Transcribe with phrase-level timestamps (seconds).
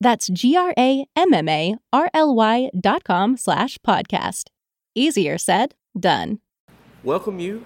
[0.00, 0.70] That's G-R-A-M-M-A-R-L-Y
[2.78, 4.50] dot com slash podcast.
[4.94, 6.40] Easier said, done.
[7.02, 7.64] Welcome you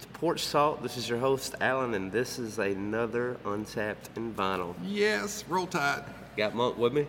[0.00, 0.82] to Porch Talk.
[0.82, 4.74] This is your host, Alan, and this is another Untapped in Vinyl.
[4.84, 6.04] Yes, roll tide.
[6.36, 7.06] Got Monk with me?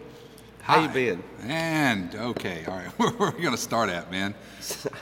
[0.62, 1.24] How you been?
[1.44, 2.88] And okay, all right.
[3.20, 4.34] Where are we gonna start at, man?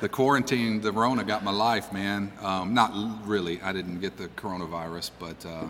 [0.02, 2.34] The quarantine, the Rona got my life, man.
[2.42, 2.92] Um, not
[3.26, 3.62] really.
[3.62, 5.68] I didn't get the coronavirus, but uh,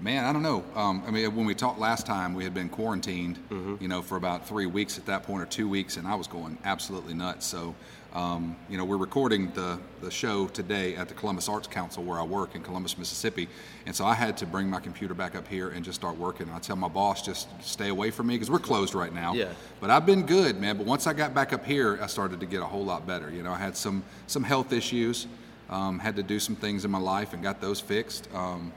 [0.00, 0.64] man, I don't know.
[0.74, 3.38] Um, I mean, when we talked last time, we had been quarantined,
[3.80, 6.26] you know, for about three weeks at that point, or two weeks, and I was
[6.26, 7.46] going absolutely nuts.
[7.46, 7.74] So,
[8.14, 12.18] um, you know, we're recording the the show today at the Columbus Arts Council where
[12.18, 13.48] I work in Columbus, Mississippi,
[13.86, 16.48] and so I had to bring my computer back up here and just start working.
[16.50, 19.34] I tell my boss just stay away from me because we're closed right now.
[19.34, 19.52] Yeah.
[19.80, 20.76] But I've been good, man.
[20.78, 23.30] But once I got back up here, I started to get a whole lot better.
[23.30, 25.26] You know, I had some some health issues,
[25.68, 28.28] um, had to do some things in my life and got those fixed.
[28.32, 28.72] Um,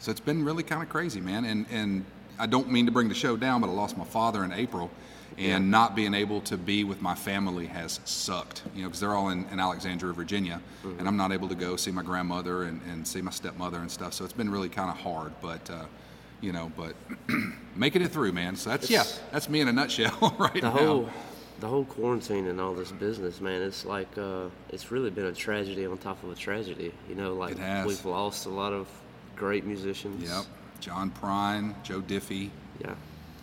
[0.00, 1.44] so it's been really kind of crazy, man.
[1.44, 2.04] And and
[2.38, 4.90] I don't mean to bring the show down, but I lost my father in April,
[5.38, 8.62] and not being able to be with my family has sucked.
[8.74, 10.60] You know, because they're all in, in Alexandria, Virginia,
[10.98, 13.90] and I'm not able to go see my grandmother and, and see my stepmother and
[13.90, 14.14] stuff.
[14.14, 15.70] So it's been really kind of hard, but.
[15.70, 15.84] Uh,
[16.42, 16.94] you know, but
[17.76, 18.56] making it through, man.
[18.56, 20.70] So that's yeah, that's me in a nutshell right The now.
[20.70, 21.10] whole
[21.60, 25.32] the whole quarantine and all this business, man, it's like uh, it's really been a
[25.32, 26.92] tragedy on top of a tragedy.
[27.08, 28.88] You know, like we've lost a lot of
[29.40, 30.28] great musicians.
[30.30, 30.44] Yep.
[30.80, 32.50] John Prine, Joe Diffie.
[32.78, 32.92] Yeah.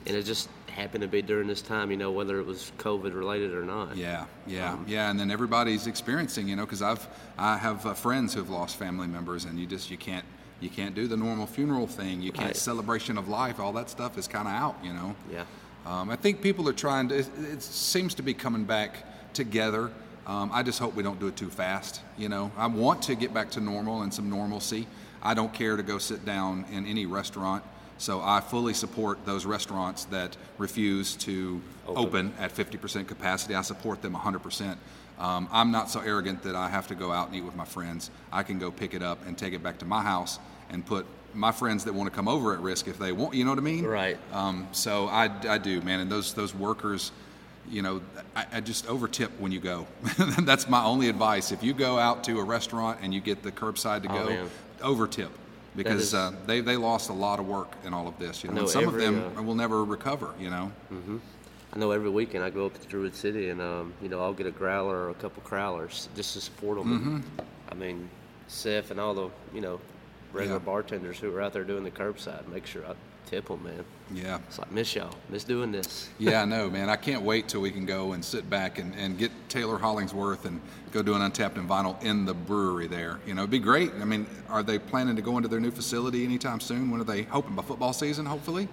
[0.06, 3.16] And it just happened to be during this time, you know, whether it was COVID
[3.16, 3.98] related or not.
[3.98, 5.10] Yeah, yeah, Um, yeah.
[5.10, 7.06] And then everybody's experiencing, you know, because I've
[7.38, 10.24] I have uh, friends who have lost family members, and you just you can't
[10.60, 12.22] you can't do the normal funeral thing.
[12.22, 12.56] You can't Right.
[12.56, 13.60] celebration of life.
[13.60, 15.16] All that stuff is kind of out, you know.
[15.32, 15.46] Yeah.
[15.88, 17.16] Um, I think people are trying to.
[17.18, 19.04] It, it seems to be coming back
[19.34, 19.90] together.
[20.28, 22.02] Um, I just hope we don't do it too fast.
[22.18, 24.86] You know, I want to get back to normal and some normalcy.
[25.28, 27.62] I don't care to go sit down in any restaurant.
[27.98, 33.54] So I fully support those restaurants that refuse to open, at 50% capacity.
[33.54, 34.78] I support them 100%.
[35.20, 37.66] Um, I'm not so arrogant that I have to go out and eat with my
[37.66, 38.10] friends.
[38.32, 40.40] I can go pick it up and take it back to my house
[40.70, 43.34] and put my friends that want to come over at risk if they want.
[43.34, 43.86] You know what I mean?
[43.86, 44.18] Right.
[44.32, 46.00] Um, so I, I do, man.
[46.00, 47.12] And those those workers,
[47.70, 48.02] you know,
[48.34, 49.88] I, I just overtip when you go.
[50.40, 51.52] That's my only advice.
[51.52, 54.30] If you go out to a restaurant and you get the curbside to Oh, go,
[54.30, 54.50] man.
[54.80, 55.30] Overtip.
[55.76, 58.50] Because is- uh, they, they lost a lot of work in all of this, you
[58.50, 58.56] know.
[58.56, 60.72] No, and some every, of them uh, will never recover, you know.
[61.74, 64.34] I know every weekend I go up to Druid City and, um, you know, I'll
[64.34, 67.24] get a growler or a couple crowlers just to support them.
[67.70, 68.10] I mean,
[68.48, 69.80] Seth and all the, you know,
[70.34, 70.66] regular Yeah.
[70.66, 72.94] bartenders who are out there doing the curbside, make sure I
[73.28, 73.84] tip them, man.
[74.14, 74.40] Yeah.
[74.48, 76.10] It's like, miss y'all, miss doing this.
[76.20, 76.90] Yeah, I know, man.
[76.90, 80.46] I can't wait till we can go and sit back and, and get Taylor Hollingsworth
[80.46, 80.60] and
[80.92, 83.20] go do an untapped and vinyl in the brewery there.
[83.28, 83.92] You know, it'd be great.
[84.02, 86.90] I mean, are they planning to go into their new facility anytime soon?
[86.90, 88.68] When are they hoping by football season, hopefully?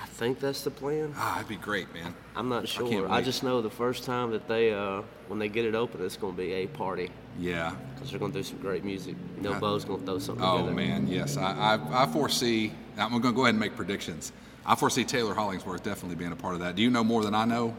[0.00, 1.12] I think that's the plan.
[1.16, 2.14] Ah, that'd be great, man.
[2.34, 3.08] I'm not sure.
[3.08, 3.24] I, wait.
[3.24, 6.34] just know the first time that they, uh, when they get it open, it's going
[6.34, 7.72] to be a party Yeah.
[7.94, 9.14] because they're going to do some great music.
[9.36, 10.74] You know, Uh, Bo's going to throw something Oh together.
[10.74, 11.36] man, yes.
[11.36, 12.72] I, I, I foresee.
[12.98, 14.32] I'm going to go ahead and make predictions.
[14.66, 16.76] I foresee Taylor Hollingsworth definitely being a part of that.
[16.76, 17.74] Do you know more than I know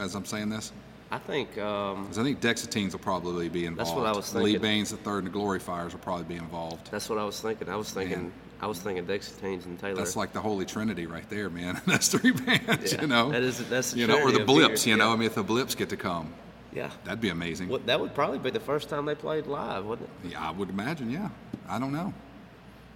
[0.00, 0.72] as I'm saying this?
[1.10, 3.90] I think um, I think Dexateens will probably be involved.
[3.90, 4.54] That's what I was thinking.
[4.54, 4.58] Lee.
[4.58, 6.90] Bains the third and the Glory Fires will probably be involved.
[6.90, 7.68] that's what I was thinking.
[7.68, 8.32] I was thinking,
[8.62, 9.96] I was thinking Dexateens and Taylor.
[9.96, 11.80] That's like the Holy Trinity right there, man.
[11.86, 13.30] That's three bands, Yeah, you know.
[13.30, 15.08] that is- that's the you know, or the Blips, you know.
[15.08, 15.12] yeah.
[15.12, 16.32] I mean, if the Blips get to come,
[16.72, 16.90] yeah.
[17.04, 17.68] that'd be amazing.
[17.68, 20.30] What, that would probably be the first time they played live, wouldn't it?
[20.32, 21.10] Yeah, I would imagine.
[21.10, 21.28] Yeah,
[21.68, 22.14] I don't know.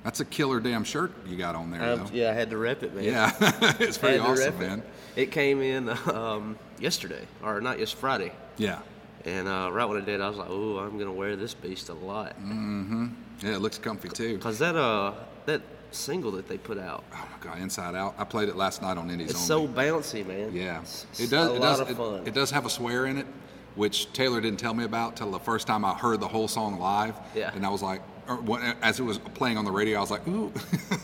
[0.06, 2.10] That's a killer damn shirt you got on there, Um, though.
[2.12, 3.02] yeah, I had to rep it, man.
[3.02, 3.32] Yeah,
[3.80, 4.58] it's pretty awesome, it.
[4.60, 4.82] man.
[5.16, 8.78] It came in um, yesterday, or not yes Friday, Yeah,
[9.24, 11.88] and uh, right when it did, I was like, "Oh, I'm gonna wear this beast
[11.88, 13.06] a lot." Mm-hmm.
[13.42, 14.38] yeah, it looks comfy too.
[14.38, 15.12] Cause that uh
[15.46, 15.60] that
[15.90, 18.14] single that they put out, Oh my god, Inside Out.
[18.16, 19.66] I played it last night on Indies it's Only.
[19.66, 20.54] so bouncy, man.
[20.54, 21.50] yeah, It's, it does.
[21.50, 21.80] a It lot does.
[21.80, 22.26] of it, fun.
[22.26, 23.26] it does have a swear in it,
[23.74, 26.78] which Taylor didn't tell me about till the first time I heard the whole song
[26.78, 27.16] live.
[27.34, 27.50] Yeah.
[27.54, 30.10] And I was like, or when, as it was playing on the radio, I was
[30.10, 30.52] like, ooh,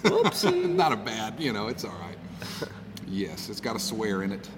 [0.67, 2.69] not a bad, you know, it's all right.
[3.07, 4.49] yes, it's got a swear in it.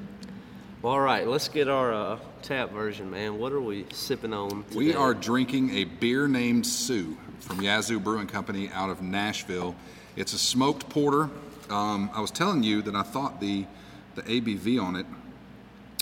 [0.82, 3.38] Well, all right, let's get our uh, tap version, man.
[3.38, 4.64] What are we sipping on?
[4.64, 4.76] Today?
[4.76, 9.74] We are drinking a beer named Sue from Yazoo Brewing Company out of Nashville.
[10.16, 11.30] It's a smoked porter.
[11.70, 13.66] Um, I was telling you that I thought the
[14.14, 15.06] the ABV on it,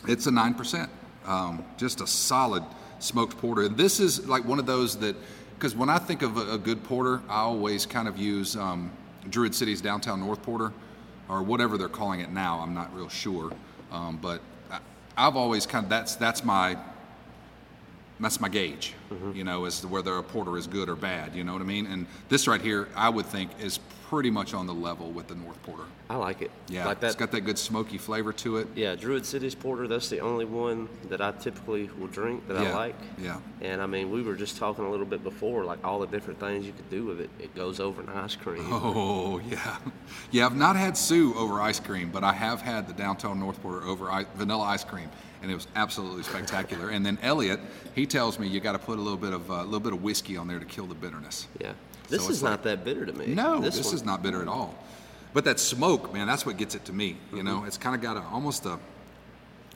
[0.06, 0.90] it's a nine percent.
[1.24, 2.64] Um, just a solid
[2.98, 3.62] smoked porter.
[3.62, 5.16] And this is like one of those that,
[5.62, 8.90] because when I think of a, a good porter, I always kind of use um,
[9.30, 10.72] Druid City's Downtown North Porter,
[11.28, 12.58] or whatever they're calling it now.
[12.58, 13.52] I'm not real sure,
[13.92, 14.40] um, but
[14.72, 14.80] I,
[15.16, 16.76] I've always kind of that's that's my
[18.24, 19.32] that's my gauge, mm-hmm.
[19.32, 21.34] you know, as to whether a porter is good or bad.
[21.34, 21.86] You know what I mean?
[21.86, 23.78] And this right here, I would think, is
[24.12, 25.84] pretty much on the level with the North Porter.
[26.10, 26.50] I like it.
[26.68, 28.68] Yeah, like it's got that good smoky flavor to it.
[28.74, 29.88] yeah, Druid City's porter.
[29.88, 32.94] That's the only one that I typically will drink that I like.
[33.18, 33.40] yeah.
[33.62, 36.38] And I mean, we were just talking a little bit before, like all the different
[36.38, 37.30] things you could do with it.
[37.38, 38.66] It goes over an ice cream.
[38.70, 39.78] Oh yeah,
[40.30, 40.44] yeah.
[40.44, 43.86] I've not had Sue over ice cream, but I have had the downtown North Porter
[43.86, 45.08] over I- vanilla ice cream,
[45.42, 46.90] and it was absolutely spectacular.
[46.90, 47.60] and then Elliot,
[47.94, 49.92] he tells me you got to put a little bit of a uh, little bit
[49.92, 51.48] of whiskey on there to kill the bitterness.
[51.60, 51.72] Yeah.
[52.08, 53.26] This So is it's not like- that bitter to me.
[53.34, 54.74] No, this, one- is not bitter at all.
[55.34, 57.16] But that smoke, man, that's what gets it to me.
[57.32, 57.46] You Mm-hmm.
[57.46, 58.78] know, it's kind of got a almost a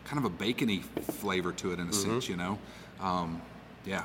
[0.05, 2.11] kind of a bacony flavor to it in a Mm-hmm.
[2.13, 2.29] sense.
[2.29, 2.59] You know,
[3.01, 3.41] um,
[3.87, 4.05] yeah,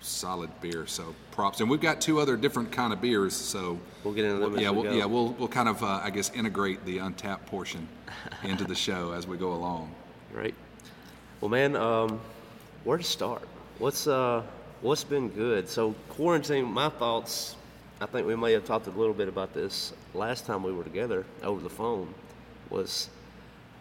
[0.00, 0.86] solid beer.
[0.86, 3.34] So props, and we've got two other different kind of beers.
[3.34, 6.08] So We'll get into them yeah, we we'll, yeah, we'll we'll kind of uh, I
[6.10, 7.86] guess integrate the untapped portion
[8.42, 9.94] into the show as we go along.
[10.32, 10.54] Right.
[11.40, 12.20] Well, man, um,
[12.84, 13.46] where to start?
[13.78, 14.42] What's uh,
[14.80, 15.68] what's been good?
[15.68, 16.64] So quarantine.
[16.64, 17.56] My thoughts.
[18.00, 20.84] I think we may have talked a little bit about this last time we were
[20.84, 22.12] together over the phone.
[22.68, 23.08] Was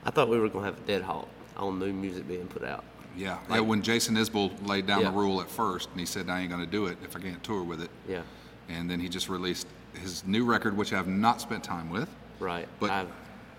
[0.05, 2.83] I thought we were gonna have a dead halt on new music being put out.
[3.17, 3.59] Yeah, yeah.
[3.61, 5.09] When Jason Isbell laid down Yeah.
[5.11, 7.19] the rule at first, and he said, "I ain't going to do it if I
[7.19, 8.21] can't tour with it." Yeah.
[8.67, 12.09] and then he just released his new record, which I've not spent time with.
[12.39, 12.67] Right.
[12.79, 13.05] But- I,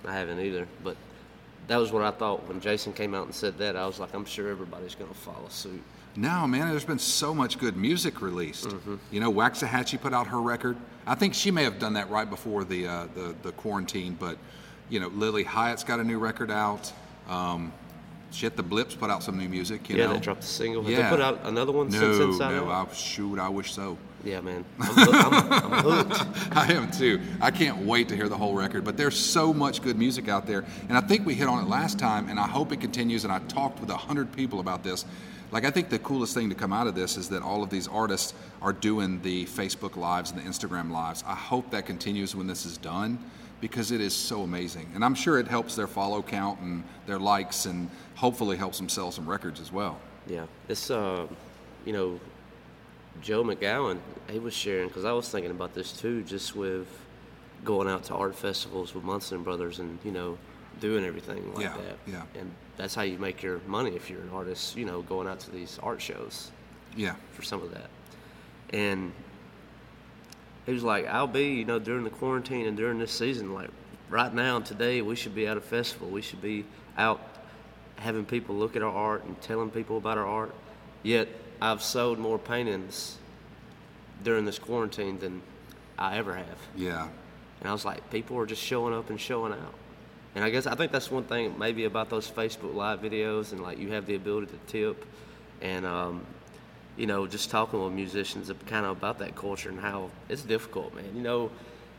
[0.04, 0.66] I haven't either.
[0.82, 0.96] But
[1.68, 3.76] that was what I thought when Jason came out and said that.
[3.76, 5.82] I was like, I'm sure everybody's gonna follow suit.
[6.16, 8.74] No, man, there's been so much good music released.
[9.10, 10.76] You know, Waxahatchee put out her record.
[11.06, 14.38] I think she may have done that right before the uh, the, the quarantine, but
[14.88, 16.92] you know, Lilly Hiatt's got a new record out.
[17.28, 17.72] Um,
[18.30, 19.88] shit, the Blips put out some new music.
[19.90, 20.82] You yeah, know, they dropped a single.
[20.82, 21.02] Have Yeah.
[21.02, 22.90] they put out another one no, since Inside no, Out?
[22.90, 23.98] I, shoot, I wish so.
[24.26, 24.64] Yeah, man.
[24.80, 26.56] I'm, hook- I'm, I'm hooked.
[26.56, 27.20] I am too.
[27.40, 28.84] I can't wait to hear the whole record.
[28.84, 31.68] But there's so much good music out there, and I think we hit on it
[31.68, 33.22] last time, and I hope it continues.
[33.22, 35.04] And I talked with a hundred people about this.
[35.52, 37.70] Like I think the coolest thing to come out of this is that all of
[37.70, 41.22] these artists are doing the Facebook lives and the Instagram lives.
[41.24, 43.18] I hope that continues when this is done
[43.60, 47.20] because it is so amazing, and I'm sure it helps their follow count and their
[47.20, 50.00] likes, and hopefully helps them sell some records as well.
[50.26, 51.28] Yeah, it's uh,
[51.84, 52.18] you know,
[53.22, 53.98] Joe McGowan.
[54.30, 56.86] He was sharing because I was thinking about this too, just with
[57.64, 60.38] going out to art festivals with Munson Brothers and you know,
[60.80, 61.98] doing everything like Yeah, that.
[62.06, 62.22] yeah.
[62.40, 64.76] And that's how you make your money if you're an artist.
[64.76, 66.50] You know, going out to these art shows
[66.96, 67.88] Yeah, for some of that.
[68.70, 69.12] And
[70.66, 73.70] he was like, I'll be, you know, during the quarantine and during this season, like
[74.10, 76.08] right now, and today, we should be at a festival.
[76.08, 76.64] We should be
[76.98, 77.20] out
[77.96, 80.54] having people look at our art and telling people about our art.
[81.02, 81.28] Yet,
[81.60, 83.16] I've sold more paintings
[84.22, 85.42] during this quarantine than
[85.98, 86.58] I ever have.
[86.76, 87.08] yeah,
[87.60, 89.74] And I was like, people are just showing up and showing out.
[90.34, 93.62] And I guess I think that's one thing maybe about those Facebook Live videos, and
[93.62, 95.06] like you have the ability to tip,
[95.62, 96.26] and um,
[96.98, 100.94] you know, just talking with musicians kind of about that culture and how it's difficult,
[100.94, 101.06] man.
[101.14, 101.50] You know,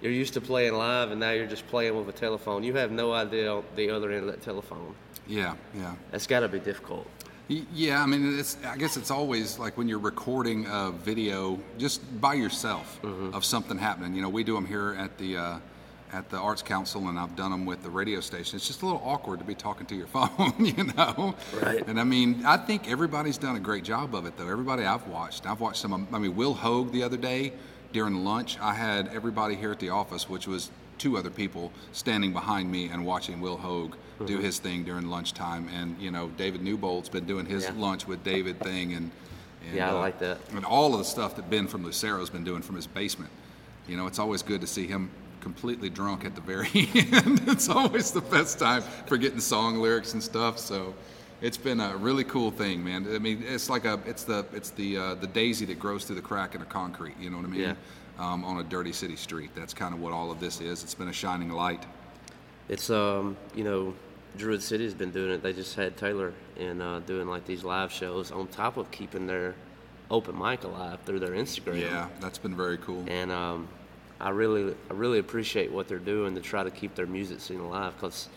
[0.01, 2.63] you're used to playing live, and now you're just playing with a telephone.
[2.63, 4.93] You have no idea on the other end of that telephone.
[5.27, 5.95] yeah, yeah.
[6.11, 7.07] That's got to be difficult.
[7.47, 8.57] Yeah, I mean, it's.
[8.65, 12.99] I guess it's always like when you're recording a video just by yourself
[13.33, 14.15] of something happening.
[14.15, 15.59] You know, we do them here at the uh,
[16.11, 18.57] at the Arts Council, and I've done them with the radio station.
[18.57, 21.35] It's just a little awkward to be talking to your phone, you know.
[21.61, 21.87] Right.
[21.87, 24.49] And I mean, I think everybody's done a great job of it, though.
[24.49, 26.07] Everybody I've watched, I've watched some.
[26.11, 27.53] I mean, Will Hoge the other day
[27.93, 32.33] during lunch, I had everybody here at the office, which was two other people standing
[32.33, 33.93] behind me and watching Will Hoge
[34.25, 35.69] do his thing during lunchtime.
[35.69, 37.73] And you know, David Newbould's been doing his Yeah.
[37.77, 39.11] lunch with David thing, and,
[39.67, 40.39] and Yeah, I uh, like that.
[40.53, 43.31] And all of the stuff that Ben from Lucero's been doing from his basement.
[43.87, 45.09] You know, it's always good to see him
[45.39, 47.41] completely drunk at the very end.
[47.47, 50.57] it's always the best time for getting song lyrics and stuff.
[50.57, 50.93] So.
[51.39, 53.05] It's been a really cool thing, man.
[53.13, 56.15] I mean, it's like a, it's the, it's the, uh, the daisy that grows through
[56.15, 57.13] the crack in the concrete.
[57.19, 57.61] You know what I mean?
[57.61, 57.73] Yeah.
[58.17, 59.51] Um, on a dirty city street.
[59.53, 60.81] That's kind of what all of this is.
[60.81, 61.85] It's been a shining light.
[62.69, 63.93] It's um, you know,
[64.35, 65.41] Druid City has been doing it.
[65.41, 69.27] They just had Taylor in uh, doing like these live shows on top of keeping
[69.27, 69.55] their
[70.11, 71.81] open mic alive through their Instagram.
[71.81, 73.03] Yeah, that's been very cool.
[73.07, 73.67] And um,
[74.19, 77.59] I really, I really appreciate what they're doing to try to keep their music scene
[77.59, 77.97] alive.
[77.99, 78.29] Cause,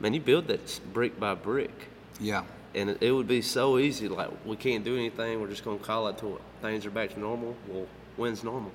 [0.00, 1.88] man, you build that brick by brick,
[2.20, 4.08] Yeah, and it, it would be so easy.
[4.08, 5.40] Like we can't do anything.
[5.40, 7.56] We're just gonna call it till things are back to normal.
[7.68, 7.86] Well,
[8.16, 8.72] when's normal?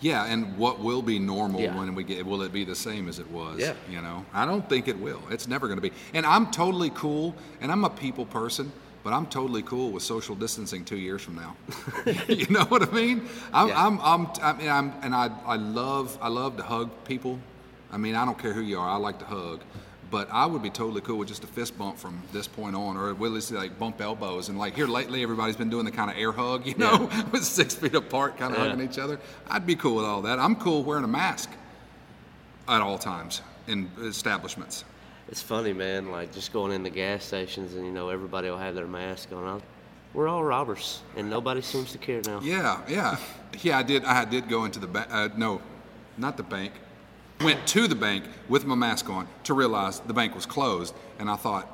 [0.00, 1.76] Yeah, and what will be normal Yeah.
[1.76, 2.24] when we get?
[2.24, 3.58] Will it be the same as it was?
[3.58, 3.74] Yeah.
[3.90, 5.22] You know, I don't think it will.
[5.30, 5.92] It's never going to be.
[6.14, 7.34] And I'm totally cool.
[7.60, 8.70] And I'm a people person.
[9.04, 11.56] But I'm totally cool with social distancing two years from now.
[12.28, 13.28] you know what I mean?
[13.54, 13.86] I'm, Yeah.
[13.86, 17.38] I'm, I'm, I mean, I'm, and I, I love, I love to hug people.
[17.92, 18.86] I mean, I don't care who you are.
[18.88, 19.60] I like to hug.
[20.10, 22.96] But I would be totally cool with just a fist bump from this point on,
[22.96, 24.48] or at least like bump elbows.
[24.48, 27.44] And like here lately, everybody's been doing the kind of air hug, you know, with
[27.44, 28.70] six feet apart, kind of Yeah.
[28.70, 29.20] hugging each other.
[29.50, 30.38] I'd be cool with all that.
[30.38, 31.50] I'm cool wearing a mask
[32.68, 34.84] at all times in establishments.
[35.28, 36.10] It's funny, man.
[36.10, 39.60] Like just going into gas stations, and you know everybody will have their mask on.
[40.14, 42.40] We're all robbers, and nobody seems to care now.
[42.42, 43.18] Yeah, yeah,
[43.62, 43.76] yeah.
[43.78, 44.06] I did.
[44.06, 45.08] I did go into the bank.
[45.10, 45.60] Uh, no,
[46.16, 46.72] not the bank.
[47.40, 51.30] Went to the bank with my mask on to realize the bank was closed, and
[51.30, 51.68] I thought,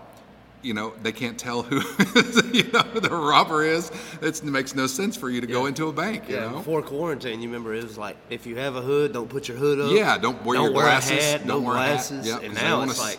[0.60, 1.76] you know, they can't tell who
[2.52, 3.90] you know the robber is.
[4.20, 6.28] It's, it makes no sense for you to go into a bank.
[6.28, 6.56] You Yeah, know.
[6.58, 9.56] before quarantine, you remember it was like if you have a hood, don't put your
[9.56, 9.92] hood up.
[9.92, 12.26] Yeah, don't wear don't your wear glasses, A hat, don't no wear glasses.
[12.26, 13.18] Yep, and now it's like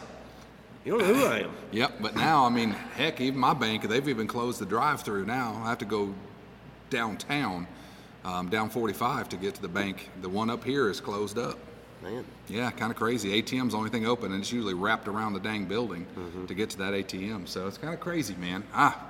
[0.84, 1.52] you don't know who I am.
[1.72, 5.60] Yep, but now I mean, heck, even my bank, they've even closed the drive-through now.
[5.66, 6.14] I have to go
[6.92, 7.66] downtown,
[8.24, 10.10] um, down 45 to get to the bank.
[10.22, 11.58] The one up here is closed up.
[12.06, 13.42] Man, Yeah, kind of crazy.
[13.42, 16.06] ATM's the only thing open, and it's usually wrapped around the dang building
[16.48, 17.48] to get to that ATM.
[17.48, 18.64] So it's kind of crazy, man.
[18.76, 19.04] Ah,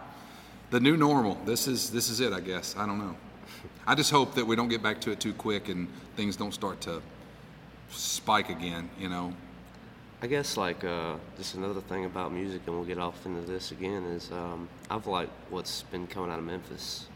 [0.69, 1.35] the new normal.
[1.43, 2.73] This is this is it, I guess.
[2.77, 3.17] I don't know.
[3.85, 6.53] I just hope that we don't get back to it too quick and things don't
[6.53, 7.01] start to
[7.89, 8.89] spike again.
[8.97, 9.33] You know.
[10.21, 13.71] I guess like uh, just another thing about music, and we'll get off into this
[13.71, 14.05] again.
[14.05, 17.07] Is um, I've liked what's been coming out of Memphis.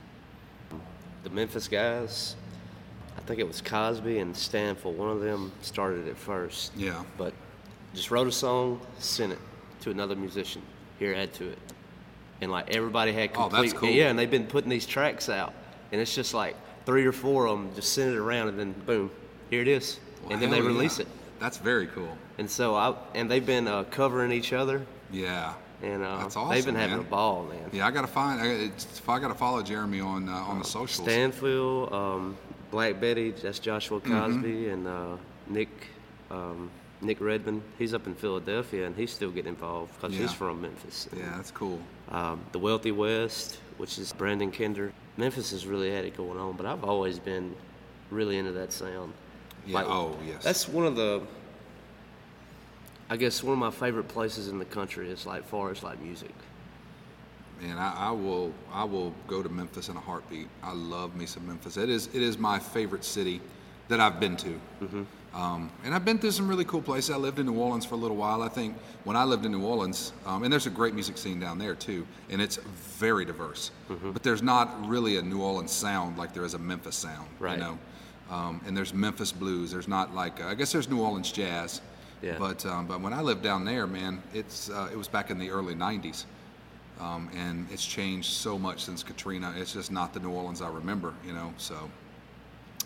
[1.23, 2.35] The Memphis guys,
[3.19, 4.97] I think it was Cosby and Stanfield.
[4.97, 6.71] One of them started it first.
[6.77, 7.03] Yeah.
[7.17, 7.33] But
[7.93, 9.39] just wrote a song, sent it
[9.81, 10.61] to another musician.
[10.99, 11.57] Here, add to it,
[12.41, 13.61] and like everybody had Oh, complete.
[13.69, 13.89] that's cool.
[13.89, 15.53] Yeah, and they've been putting these tracks out,
[15.93, 18.73] and it's just like three or four of them just send it around, and then
[18.85, 19.09] boom,
[19.49, 21.03] here it is, Well, and then they release yeah.
[21.05, 21.07] it.
[21.39, 22.17] That's very cool.
[22.37, 25.53] And so I and they've been uh, covering each other, Yeah.
[25.81, 27.05] and uh, That's they've been awesome, having man.
[27.05, 27.69] a ball, man.
[27.71, 28.41] Yeah, I gotta find.
[28.41, 31.07] I, it's, I gotta follow Jeremy on uh, on the socials.
[31.07, 32.37] Stanfield, um,
[32.71, 34.11] Black Betty, that's Joshua Mm-hmm.
[34.19, 35.69] Cosby, and uh, Nick
[36.31, 36.69] um,
[37.01, 37.61] Nick Redmond.
[37.77, 40.21] He's up in Philadelphia, and he's still getting involved because Yeah.
[40.23, 41.07] he's from Memphis.
[41.15, 41.79] Yeah, that's cool.
[42.09, 44.91] Um, the Wealthy West, which is Brandon Kinder.
[45.17, 47.55] Memphis has really had it going on, but I've always been
[48.11, 49.13] really into that sound.
[49.65, 49.83] Yeah.
[49.85, 50.43] oh yes.
[50.43, 51.21] That's one of the,
[53.09, 56.01] I guess, one of my favorite places in the country is like far as like
[56.01, 56.33] music.
[57.61, 60.47] Man, I, I will I will go to Memphis in a heartbeat.
[60.63, 61.77] I love me some Memphis.
[61.77, 63.41] It is it is my favorite city
[63.89, 64.59] that I've been to.
[65.33, 67.11] Um, and I've been to some really cool places.
[67.11, 68.41] I lived in New Orleans for a little while.
[68.41, 71.39] I think when I lived in New Orleans, um, and there's a great music scene
[71.39, 72.57] down there too, and it's
[72.97, 73.69] very diverse.
[74.13, 77.27] But there's not really a New Orleans sound like there is a Memphis sound.
[77.39, 77.57] Right.
[77.57, 77.79] You know,
[78.31, 79.71] um, and there's Memphis blues.
[79.71, 81.81] There's not like I guess there's New Orleans jazz.
[82.21, 82.35] Yeah.
[82.39, 85.37] But um, but when I lived down there, man, it's uh, it was back in
[85.37, 86.25] the early '90s.
[86.99, 89.53] Um, and it's changed so much since Katrina.
[89.57, 91.53] It's just not the New Orleans I remember, you know.
[91.57, 91.89] So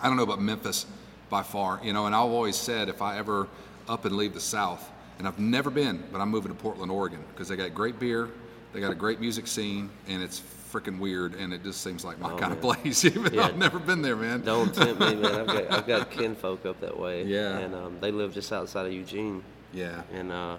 [0.01, 0.85] I don't know about Memphis
[1.29, 2.05] by far, you know.
[2.05, 3.47] And I've always said if I ever
[3.89, 7.19] up and leave the South, and I've never been, but I'm moving to Portland, Oregon,
[7.33, 8.29] because they got great beer,
[8.71, 10.41] they got a great music scene, and it's
[10.71, 12.75] freaking weird, and it just seems like my Oh, kind of man.
[12.81, 13.05] place.
[13.05, 13.47] Even though Yeah.
[13.47, 14.41] I've never been there, man.
[14.41, 15.25] Don't tempt me, man.
[15.41, 17.23] I've got I've got kinfolk up that way.
[17.25, 17.57] Yeah.
[17.59, 19.43] And um, they live just outside of Eugene.
[19.73, 20.01] Yeah.
[20.13, 20.57] And uh,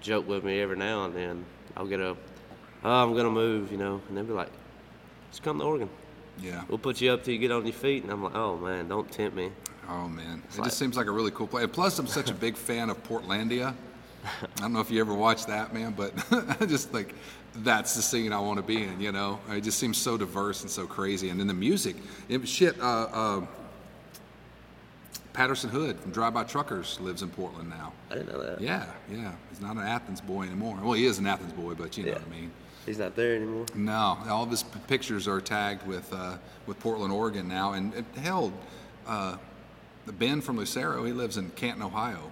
[0.00, 1.44] joke with me every now and then.
[1.76, 2.16] I'll get a,
[2.86, 4.50] oh, I'm gonna move, you know, and they'd be like,
[5.30, 5.88] just come to Oregon.
[6.40, 6.62] Yeah.
[6.68, 8.02] We'll put you up till you get on your feet.
[8.02, 9.50] And I'm like, oh man, don't tempt me.
[9.88, 11.64] Oh man, it like- just seems like a really cool place.
[11.64, 13.74] And plus, I'm such a big fan of Portlandia.
[14.24, 16.12] I don't know if you ever watched that, man, but
[16.60, 17.14] I just like
[17.56, 19.00] that's the scene I want to be in.
[19.00, 21.28] You know, it just seems so diverse and so crazy.
[21.30, 21.96] And then the music,
[22.28, 22.78] it, shit.
[22.80, 23.46] Uh, uh,
[25.32, 27.92] Patterson Hood from Drive By Truckers lives in Portland now.
[28.10, 28.58] I didn't know that.
[28.60, 29.32] Yeah, yeah.
[29.50, 30.78] He's not an Athens boy anymore.
[30.82, 32.18] Well, he is an Athens boy, but you know Yeah.
[32.18, 32.50] what I mean.
[32.86, 33.66] He's not there anymore.
[33.74, 37.92] No, all of his p- pictures are tagged with uh, with Portland, Oregon now, and
[37.94, 38.52] it, hell,
[39.06, 39.36] uh,
[40.18, 42.30] Ben from Lucero, he lives in Canton, Ohio,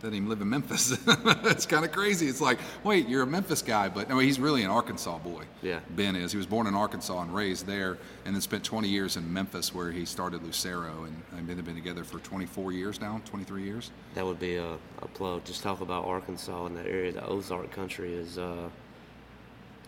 [0.00, 0.96] doesn't even live in Memphis.
[1.06, 2.26] it's kind of crazy.
[2.26, 5.44] It's like, wait, you're a Memphis guy, but no, he's really an Arkansas boy.
[5.62, 5.80] Yeah.
[5.90, 6.32] Ben is.
[6.32, 9.74] He was born in Arkansas and raised there, and then spent 20 years in Memphis,
[9.74, 13.62] where he started Lucero, and I mean, they've been together for 24 years now, 23
[13.62, 13.90] years.
[14.14, 15.44] That would be a, a plug.
[15.44, 17.12] Just talk about Arkansas and that area.
[17.12, 18.38] The Ozark country is.
[18.38, 18.68] Uh,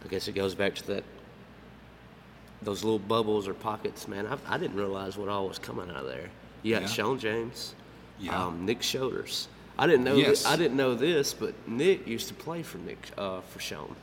[0.04, 1.04] I guess it goes back to that.
[2.62, 4.26] Those little bubbles or pockets, man.
[4.26, 6.30] I, I didn't realize what all was coming out of there.
[6.62, 6.88] You got Yeah.
[6.88, 7.74] Sean James,
[8.20, 8.46] Yeah.
[8.46, 9.48] um, Nick Shoulders.
[9.78, 10.14] I didn't know.
[10.14, 10.42] Yes.
[10.44, 13.96] thi- I didn't know this, but Nick used to play for Nick uh, for Sean.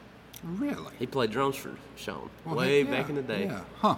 [0.43, 0.91] Really?
[0.97, 3.45] He played drums for Sean Well, way heck back in the day.
[3.45, 3.61] Yeah.
[3.77, 3.95] Huh.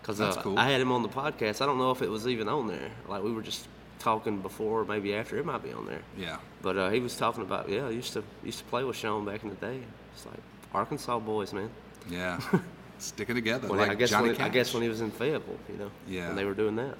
[0.00, 0.58] Because That's uh, cool.
[0.58, 1.60] I had him on the podcast.
[1.62, 2.90] I don't know if it was even on there.
[3.08, 3.66] Like we were just
[3.98, 5.38] talking before, maybe after.
[5.38, 6.02] It might be on there.
[6.18, 6.36] Yeah.
[6.62, 9.24] But uh, he was talking about yeah, I used to used to play with Sean
[9.24, 9.80] back in the day.
[10.14, 10.40] It's like
[10.74, 11.70] Arkansas boys, man.
[12.10, 12.40] Yeah.
[12.98, 15.58] Sticking together When, like I guess Johnny when, I guess when he was in Fayetteville,
[15.68, 16.28] you know, Yeah.
[16.28, 16.96] when they were doing that.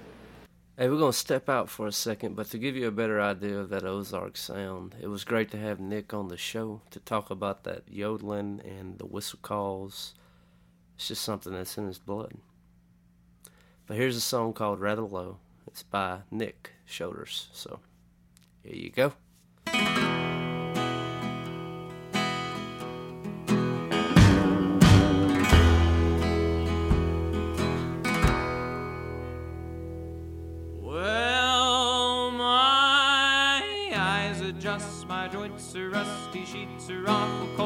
[0.77, 3.59] Hey, we're gonna step out for a second, but to give you a better idea
[3.59, 7.31] of that Ozark sound, it was great to have Nick on the show to talk
[7.31, 10.15] about that yodeling and the whistle calls.
[10.97, 12.35] It's just something that's in his blood.
[13.87, 15.39] But here's a song called Rather Low.
[15.69, 17.49] It's by Nick Shoulders.
[17.53, 17.79] So
[18.65, 19.13] here you go.
[35.75, 37.64] Joints are rusty, sheets are awful cold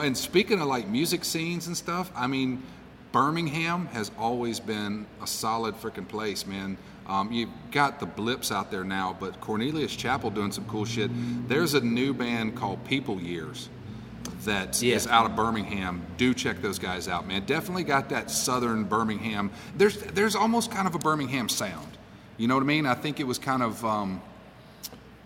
[0.00, 2.62] know, and speaking of like music scenes and stuff, I mean,
[3.12, 6.76] Birmingham has always been a solid freaking place, man.
[7.06, 11.10] Um, you've got the blips out there now, but Cornelius Chapel doing some cool shit.
[11.48, 13.68] There's a new band called People Years
[14.44, 15.18] that is Yeah.
[15.18, 16.02] out of Birmingham.
[16.16, 17.44] Do check those guys out, man.
[17.46, 19.50] Definitely got that southern Birmingham.
[19.76, 21.88] There's there's almost kind of a Birmingham sound.
[22.36, 22.86] You know what I mean?
[22.86, 23.84] I think it was kind of.
[23.84, 24.22] Um,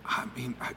[0.07, 0.71] I mean, I,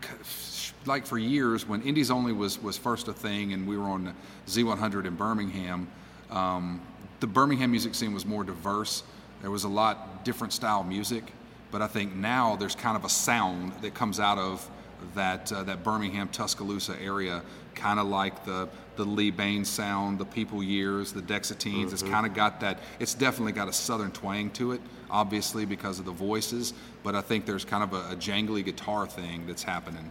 [0.88, 4.14] like for years when Indies Only was, was first a thing and we were on
[4.48, 5.87] Z100 in Birmingham,
[6.31, 6.81] um,
[7.20, 9.05] the Birmingham music scene was more diverse.
[9.42, 11.33] There was a lot different style music,
[11.70, 14.68] but I think now there's kind of a sound that comes out of
[15.14, 17.42] that uh, that Birmingham Tuscaloosa area,
[17.77, 21.92] kind of like the the Lee Bains sound, the People Years, the Dexateens.
[21.92, 22.81] It's kind of got that.
[22.98, 26.74] It's definitely got a southern twang to it, obviously because of the voices.
[27.05, 30.11] But I think there's kind of a, a jangly guitar thing that's happening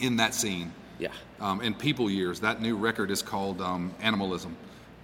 [0.00, 0.72] in that scene.
[0.98, 1.08] Yeah.
[1.40, 4.56] Um, and People Years, that new record is called um, Animalism.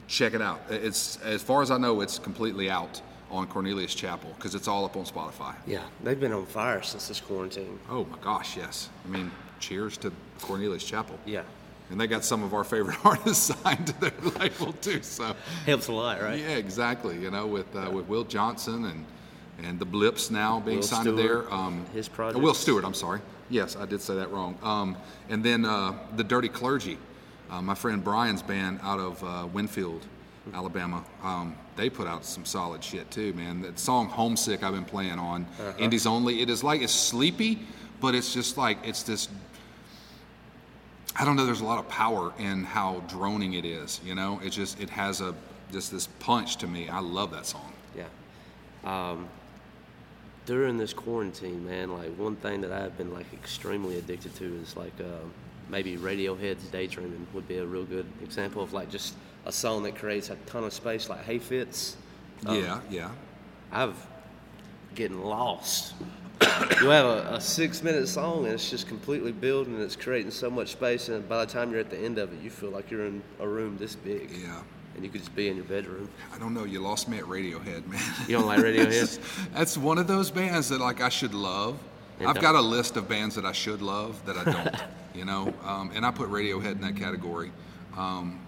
[0.08, 0.60] Check it out.
[0.70, 3.00] It's as far as I know, it's completely out
[3.30, 5.54] on Cornelius Chapel because it's all up on Spotify.
[5.66, 5.82] Yeah.
[6.02, 7.78] They've been on fire since this quarantine.
[7.88, 8.90] Oh my gosh, yes.
[9.06, 11.18] I mean, cheers to Cornelius Chapel.
[11.24, 11.42] Yeah.
[11.90, 15.02] And they got some of our favorite artists signed to their label too.
[15.02, 15.34] So
[15.66, 16.38] Helps a lot, right?
[16.38, 17.18] yeah, exactly.
[17.18, 19.04] You know, with uh, with Will Johnson and
[19.62, 21.54] and the Blips now being Will signed to Stewart, there.
[21.54, 22.42] Um, his uh, projects.
[22.42, 22.84] Will Stewart.
[22.84, 23.20] I'm sorry.
[23.52, 24.56] Yes, I did say that wrong.
[24.62, 24.96] Um,
[25.28, 26.96] and then uh, the Dirty Clergy,
[27.50, 30.06] uh, my friend Brian's band out of uh, Winfield,
[30.54, 31.04] Alabama.
[31.22, 33.60] Um, they put out some solid shit too, man.
[33.60, 35.72] That song "Homesick" I've been playing on Uh-huh.
[35.78, 36.40] Indies Only.
[36.40, 37.58] It is like it's sleepy,
[38.00, 39.28] but it's just like it's this
[41.14, 41.44] I don't know.
[41.44, 44.00] There's a lot of power in how droning it is.
[44.02, 45.34] You know, it just it has a
[45.70, 46.88] just this punch to me.
[46.88, 47.70] I love that song.
[47.94, 48.04] Yeah.
[48.84, 49.28] Um,
[50.46, 54.76] during this quarantine, man, like one thing that I've been like extremely addicted to is
[54.76, 55.32] like um
[55.68, 59.14] maybe Radiohead's "Daydreaming" would be a real good example of like just
[59.46, 61.96] a song that creates a ton of space, like "Hey Fits."
[62.46, 63.10] Um, yeah, yeah.
[63.70, 64.06] I've
[64.94, 65.94] getting lost.
[66.80, 69.74] you have a, a six-minute song and it's just completely building.
[69.74, 72.32] and It's creating so much space, and by the time you're at the end of
[72.32, 74.30] it, you feel like you're in a room this big.
[74.30, 74.60] Yeah.
[74.94, 76.08] And you could just be in your bedroom.
[76.34, 76.64] I don't know.
[76.64, 78.02] You lost me at Radiohead, man.
[78.28, 79.52] You don't like Radiohead?
[79.54, 81.78] That's one of those bands that like I should love.
[82.18, 82.42] And I've don't.
[82.42, 84.76] got a list of bands that I should love that I don't.
[85.14, 87.50] you know, um, and I put Radiohead in that category.
[87.96, 88.38] Um,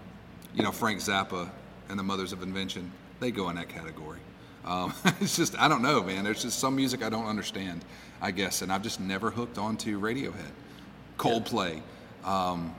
[0.53, 1.49] you know, Frank Zappa
[1.89, 4.19] and the Mothers of Invention, they go in that category.
[4.65, 6.23] Um, it's just I don't know, man.
[6.23, 7.83] There's just some music I don't understand,
[8.21, 10.51] I guess, and I've just never hooked onto Radiohead,
[11.17, 11.81] Coldplay,
[12.23, 12.73] um,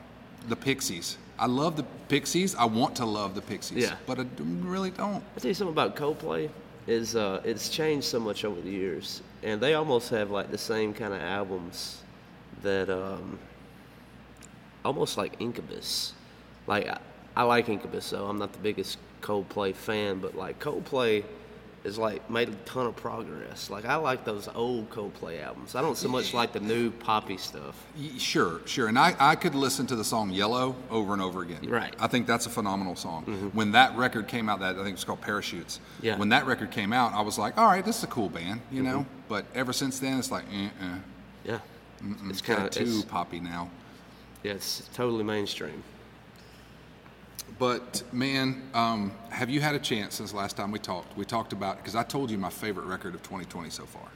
[0.49, 1.19] the Pixies.
[1.39, 2.55] I love the Pixies.
[2.55, 3.97] I want to love the Pixies, Yeah.
[4.07, 5.23] but I really don't.
[5.37, 6.49] I tell you something about Coldplay
[6.87, 10.59] is uh, it's changed so much over the years, and they almost have like the
[10.59, 12.03] same kind of albums
[12.63, 13.39] that um,
[14.85, 16.15] almost like Incubus.
[16.67, 16.99] Like I,
[17.37, 21.25] I like Incubus, so I'm not the biggest Coldplay fan, but like Coldplay
[21.87, 23.71] is like made a ton of progress.
[23.71, 25.77] Like I like those old Coldplay albums.
[25.77, 27.87] I don't so much like the new poppy stuff.
[28.19, 28.89] Sure, sure.
[28.89, 31.69] And I, I could listen to the song Yellow over and over again.
[31.69, 31.95] Right.
[32.01, 33.25] I think that's a phenomenal song.
[33.25, 33.49] Mm-hmm.
[33.49, 35.79] When that record came out, that I think it's called Parachutes.
[36.03, 36.19] Yeah.
[36.19, 38.61] When that record came out, I was like, all right, this is a cool band,
[38.71, 38.93] you mm-hmm.
[38.93, 39.07] know?
[39.29, 40.69] But ever since then, it's like, eh.
[41.45, 41.61] Yeah,
[42.03, 43.71] it's It's kind of too poppy now.
[44.43, 45.85] yeah, it's totally mainstream.
[47.59, 51.17] But man, um, have you had a chance since last time we talked?
[51.17, 54.09] We talked about because I told you my favorite record of 2020 so far,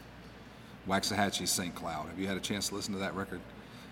[0.87, 1.75] Waxahatchee's St.
[1.75, 2.09] Cloud.
[2.09, 3.41] Have you had a chance to listen to that record?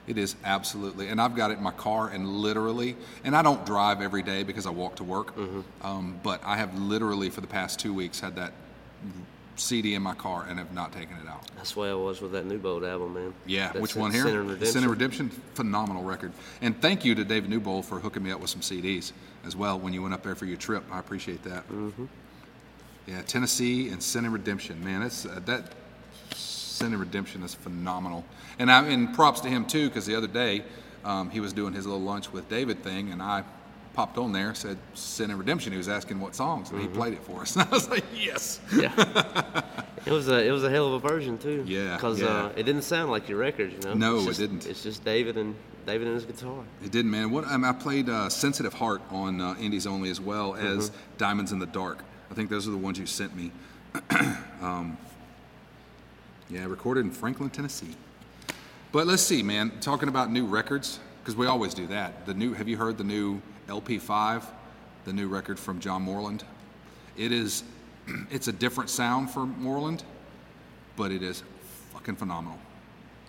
[0.06, 3.64] It is absolutely, and I've got it in my car, and literally, and I don't
[3.66, 5.34] drive every day because I walk to work.
[5.82, 8.52] Um, but I have literally for the past two weeks had that
[9.58, 11.46] CD in my car and have not taken it out.
[11.56, 13.34] That's the way I was with that Newbould album, man.
[13.46, 14.24] Yeah, That's which one here?
[14.24, 14.72] Sin and Redemption.
[14.72, 16.32] Sin and Redemption, phenomenal record.
[16.62, 19.12] And thank you to David Newbould for hooking me up with some CDs
[19.44, 20.84] as well when you went up there for your trip.
[20.90, 21.68] I appreciate that.
[21.68, 22.06] Mm-hmm.
[23.06, 25.72] Yeah, Tennessee and Sin and Redemption, man, it's uh, that
[26.34, 28.24] Sin and Redemption is phenomenal.
[28.58, 30.62] And I and props to him too, because the other day
[31.04, 33.44] um, he was doing his little lunch with David thing, and I
[33.98, 35.72] popped on there, said Sin and Redemption.
[35.72, 37.56] He was asking what songs, and he played it for us.
[37.56, 38.60] And I was like, yes.
[38.72, 38.92] Yeah.
[40.06, 41.64] it was a it was a hell of a version too.
[41.66, 42.28] Yeah, Because yeah.
[42.28, 43.94] uh, it didn't sound like your record, you know.
[43.94, 44.66] No, It's it didn't.
[44.68, 46.62] It's just David and David and his guitar.
[46.84, 47.32] It didn't, man.
[47.32, 51.50] What um, I played uh, "Sensitive Heart" on uh, Indies Only, as well as "Diamonds
[51.50, 51.98] in the Dark."
[52.30, 53.50] I think those are the ones you sent me.
[54.60, 54.96] um,
[56.48, 57.96] yeah, recorded in Franklin, Tennessee.
[58.92, 59.72] But let's see, man.
[59.80, 62.26] Talking about new records, because we always do that.
[62.26, 62.54] The new.
[62.54, 64.44] Have you heard the new LP5,
[65.04, 66.44] the new record from John Moreland?
[67.16, 67.64] It is.
[68.30, 70.02] It's a different sound for Moreland,
[70.96, 71.42] but it is
[71.92, 72.58] fucking phenomenal.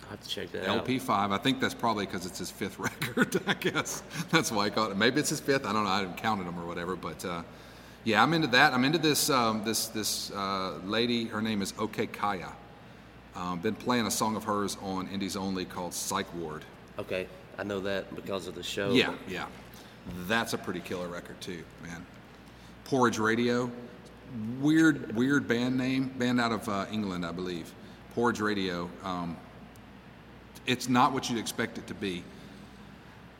[0.06, 0.86] I have to check that out.
[0.86, 1.32] LP5.
[1.32, 3.40] I think that's probably because it's his fifth record.
[3.46, 4.96] I guess that's why I got it.
[4.96, 5.66] Maybe it's his fifth.
[5.66, 5.90] I don't know.
[5.90, 6.96] I haven't counted them or whatever.
[6.96, 7.42] But uh,
[8.04, 8.72] yeah, I'm into that.
[8.72, 11.26] I'm into this um, this this uh, lady.
[11.26, 12.52] Her name is Okay Kaya.
[13.36, 16.64] Um, been playing a song of hers on Indies Only called Psych Ward.
[16.98, 18.92] Okay, I know that because of the show.
[18.92, 19.46] Yeah, yeah.
[20.26, 22.04] That's a pretty killer record too, man.
[22.84, 23.70] Porridge Radio,
[24.60, 27.72] weird, weird band name, band out of uh, England, I believe.
[28.14, 28.90] Porridge Radio.
[29.04, 29.36] Um,
[30.66, 32.22] it's not what you'd expect it to be,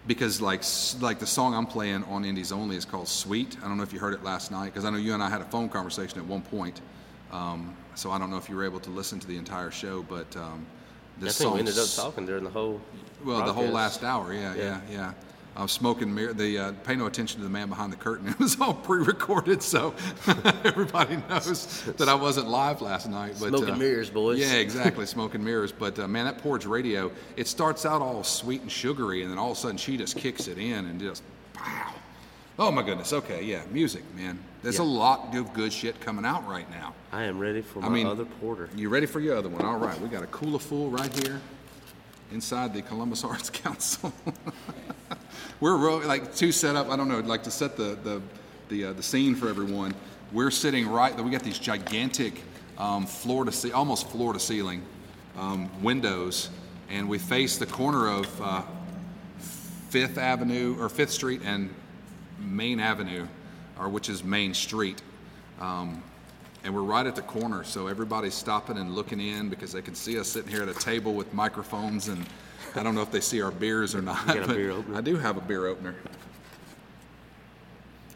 [0.06, 0.62] because like
[1.00, 3.56] like the song I'm playing on Indies Only is called Sweet.
[3.62, 5.28] I don't know if you heard it last night, because I know you and I
[5.28, 6.80] had a phone conversation at one point.
[7.32, 10.02] Um, so I don't know if you were able to listen to the entire show,
[10.02, 10.66] but um,
[11.18, 12.80] I this think we song ended up talking during the whole.
[13.24, 14.80] Well, the whole last hour, yeah, yeah, Yeah.
[14.90, 15.12] yeah.
[15.60, 16.32] Uh, smoking mirror.
[16.32, 18.28] The uh, pay no attention to the man behind the curtain.
[18.30, 19.94] It was all pre-recorded, so
[20.64, 23.34] everybody knows that I wasn't live last night.
[23.38, 24.38] But, Smoking uh, mirrors, boys.
[24.38, 25.70] Yeah, exactly, smoking mirrors.
[25.70, 29.36] But uh, man, that Porch Radio, it starts out all sweet and sugary, and then
[29.36, 31.22] all of a sudden she just kicks it in and just,
[31.56, 31.92] wow.
[32.58, 33.12] Oh my goodness.
[33.12, 34.38] Okay, yeah, music, man.
[34.62, 36.94] There's a lot of good shit coming out right now.
[37.12, 38.70] I am ready for my I mean, other porter.
[38.76, 39.62] You ready for your other one?
[39.62, 41.40] All right, we got a Cooler Fool right here
[42.32, 44.12] inside the Columbus Arts Council.
[45.60, 46.88] We're real, like to set up.
[46.88, 48.22] I don't know, like to set the the
[48.68, 49.94] the, uh, the scene for everyone.
[50.32, 51.18] We're sitting right.
[51.20, 52.40] We got these gigantic
[52.78, 54.82] um, floor to ce- almost floor to ceiling
[55.36, 56.50] um, windows,
[56.88, 58.62] and we face the corner of uh,
[59.90, 61.74] Fifth Avenue or Fifth Street and
[62.38, 63.26] Main Avenue,
[63.78, 65.02] or which is Main Street.
[65.60, 66.02] Um,
[66.64, 69.94] and we're right at the corner, so everybody's stopping and looking in because they can
[69.94, 72.24] see us sitting here at a table with microphones, and
[72.74, 74.26] I don't know if they see our beers or not.
[74.26, 74.96] got a beer opener?
[74.96, 75.94] I do have a beer opener,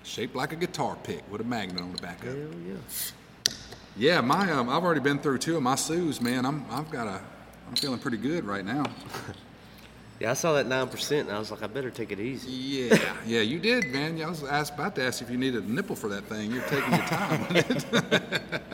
[0.03, 2.51] shaped like a guitar pick with a magnet on the back of it.
[2.51, 2.75] Hell yeah.
[3.97, 6.45] Yeah, my um, I've already been through two of my sues, man.
[6.45, 7.21] I'm I've got a,
[7.69, 8.85] I'm feeling pretty good right now.
[10.25, 12.51] Yeah, I saw that nine percent, and I was like, I better take it easy.
[12.51, 14.23] Yeah, yeah, you did, man.
[14.23, 16.51] I was asked, about to ask if you needed a nipple for that thing.
[16.51, 17.47] You're taking your time.
[17.53, 17.85] with it.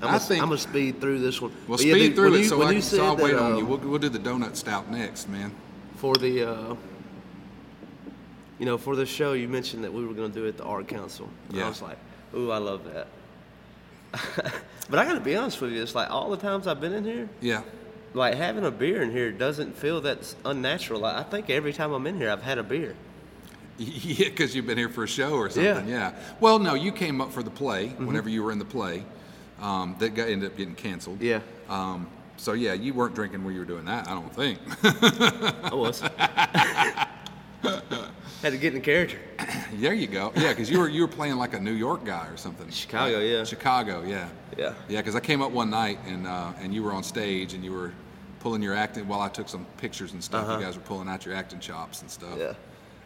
[0.00, 1.50] I'm I gonna, think- I'm gonna speed through this one.
[1.66, 3.32] Well, But yeah, speed dude, through it you- so, I, you can- so I'll wait
[3.32, 3.66] that, on uh, you.
[3.66, 5.50] We'll, we'll do the donut stout next, man.
[5.96, 6.76] for the uh,
[8.60, 10.56] you know for the show you mentioned that we were going to do it at
[10.58, 11.64] the art council and Yeah.
[11.66, 11.98] i was like
[12.36, 13.08] ooh i love that
[14.88, 17.02] but i gotta be honest with you it's like all the times i've been in
[17.04, 17.62] here Yeah.
[18.14, 21.92] Like having a beer in here doesn't feel that unnatural like, i think every time
[21.92, 22.94] i'm in here i've had a beer
[23.78, 25.88] Yeah, because you've been here for a show or something.
[25.88, 26.12] Yeah.
[26.12, 26.34] yeah.
[26.40, 29.02] Well, no, you came up for the play whenever you were in the play.
[29.60, 31.20] Um, that got, ended up getting canceled.
[31.20, 31.40] Yeah.
[31.68, 34.06] Um, so yeah, you weren't drinking when you were doing that.
[34.08, 34.58] I don't think.
[34.84, 36.00] i was
[38.42, 39.18] had to get in the character
[39.74, 40.32] there you go.
[40.36, 42.68] Yeah, because you were you were playing like a New York guy or something.
[42.70, 43.44] Chicago, yeah.
[43.44, 44.28] Chicago, yeah.
[44.56, 44.74] Yeah.
[44.88, 47.64] Yeah, because I came up one night and uh, and you were on stage and
[47.64, 47.92] you were
[48.42, 50.44] pulling your acting while I took some pictures and stuff.
[50.44, 50.58] Uh-huh.
[50.58, 52.36] You guys were pulling out your acting chops and stuff.
[52.36, 52.54] Yeah.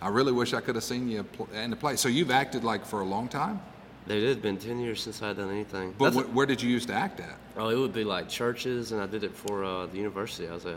[0.00, 1.96] I really wish I could have seen you in the play.
[1.96, 3.60] So you've acted like for a long time.
[4.08, 5.94] It had been 10 years since I'd done anything.
[5.98, 7.38] But wh- where did you used to act at?
[7.56, 10.52] oh, it would be like churches, and I did it for uh, the university I
[10.52, 10.76] was at.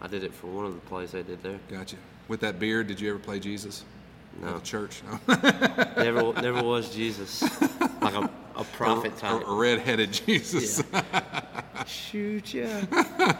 [0.00, 1.58] I did it for one of the plays they did there.
[1.68, 1.96] Gotcha.
[2.28, 3.84] With that beard, did you ever play Jesus?
[4.40, 4.58] No.
[4.60, 5.02] Church?
[5.04, 5.34] No.
[5.96, 7.42] Never, never was Jesus.
[8.00, 9.46] Like a, a prophet a, type.
[9.46, 10.82] a red-headed Jesus.
[11.86, 12.84] Shoot, yeah.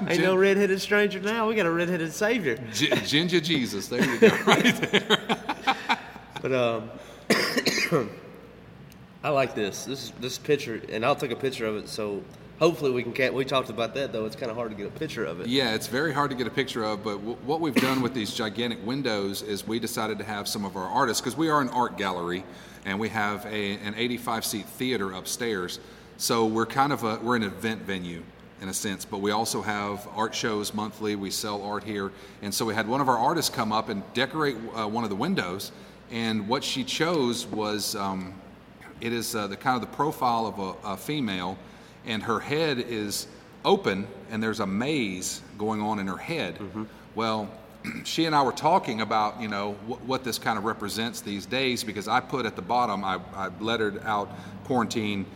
[0.08, 1.48] Ain't no redheaded stranger now.
[1.48, 2.58] We got a redheaded savior.
[2.72, 3.88] G- Ginger Jesus.
[3.88, 4.28] There you go.
[4.46, 5.36] Right there.
[6.40, 6.90] But um,
[9.24, 9.84] I like this.
[9.84, 11.88] This this picture, and I'll take a picture of it.
[11.88, 12.22] So
[12.58, 13.12] hopefully we can.
[13.12, 14.26] Ca- we talked about that though.
[14.26, 15.46] It's kind of hard to get a picture of it.
[15.46, 18.14] Yeah, it's very hard to get a picture of, but w- what we've done with
[18.14, 21.60] these gigantic windows is we decided to have some of our artists, because we are
[21.60, 22.44] an art gallery,
[22.84, 25.80] and we have a, an 85 seat theater upstairs.
[26.16, 28.22] So we're kind of a, we're an event venue
[28.60, 31.14] in a sense, but we also have art shows monthly.
[31.14, 32.10] We sell art here.
[32.42, 35.10] And so we had one of our artists come up and decorate uh, one of
[35.10, 35.70] the windows.
[36.10, 38.34] And what she chose was um,
[39.00, 41.56] it is uh, the kind of the profile of a, a female,
[42.08, 43.28] and her head is
[43.64, 46.58] open, and there's a maze going on in her head.
[47.14, 47.48] Well,
[48.04, 51.46] she and I were talking about you know what, what this kind of represents these
[51.46, 54.28] days because I put at the bottom I, I lettered out
[54.64, 55.26] quarantine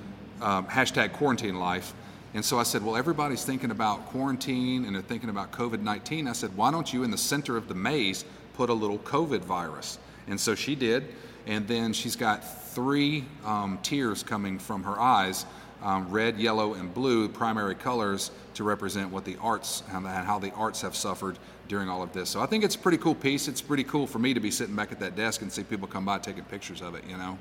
[0.40, 1.94] um, hashtag quarantine life.
[2.35, 6.26] And so I said, well, everybody's thinking about quarantine and they're thinking about COVID 19.
[6.26, 9.40] I said, why don't you, in the center of the maze, put a little COVID
[9.40, 9.98] virus?
[10.26, 11.08] And so she did.
[11.46, 15.44] And then she's got three um, tears coming from her eyes
[15.83, 20.53] um, red, yellow, and blue, primary colors to represent what the arts and how the
[20.53, 22.31] arts have suffered during all of this.
[22.31, 23.49] So I think it's a pretty cool piece.
[23.49, 25.88] It's pretty cool for me to be sitting back at that desk and see people
[25.88, 27.38] come by taking pictures of it, you know?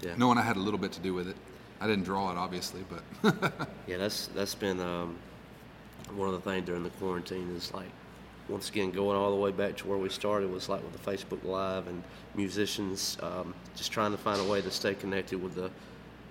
[0.00, 0.14] Yeah.
[0.16, 1.36] Knowing I had a little bit to do with it.
[1.80, 2.84] I didn't draw it, obviously,
[3.22, 5.16] but Yeah, that's that's been um,
[6.14, 7.88] one of the things during the quarantine is like
[8.48, 11.10] once again going all the way back to where we started was like with the
[11.10, 12.02] Facebook Live and
[12.34, 15.70] musicians um, just trying to find a way to stay connected with the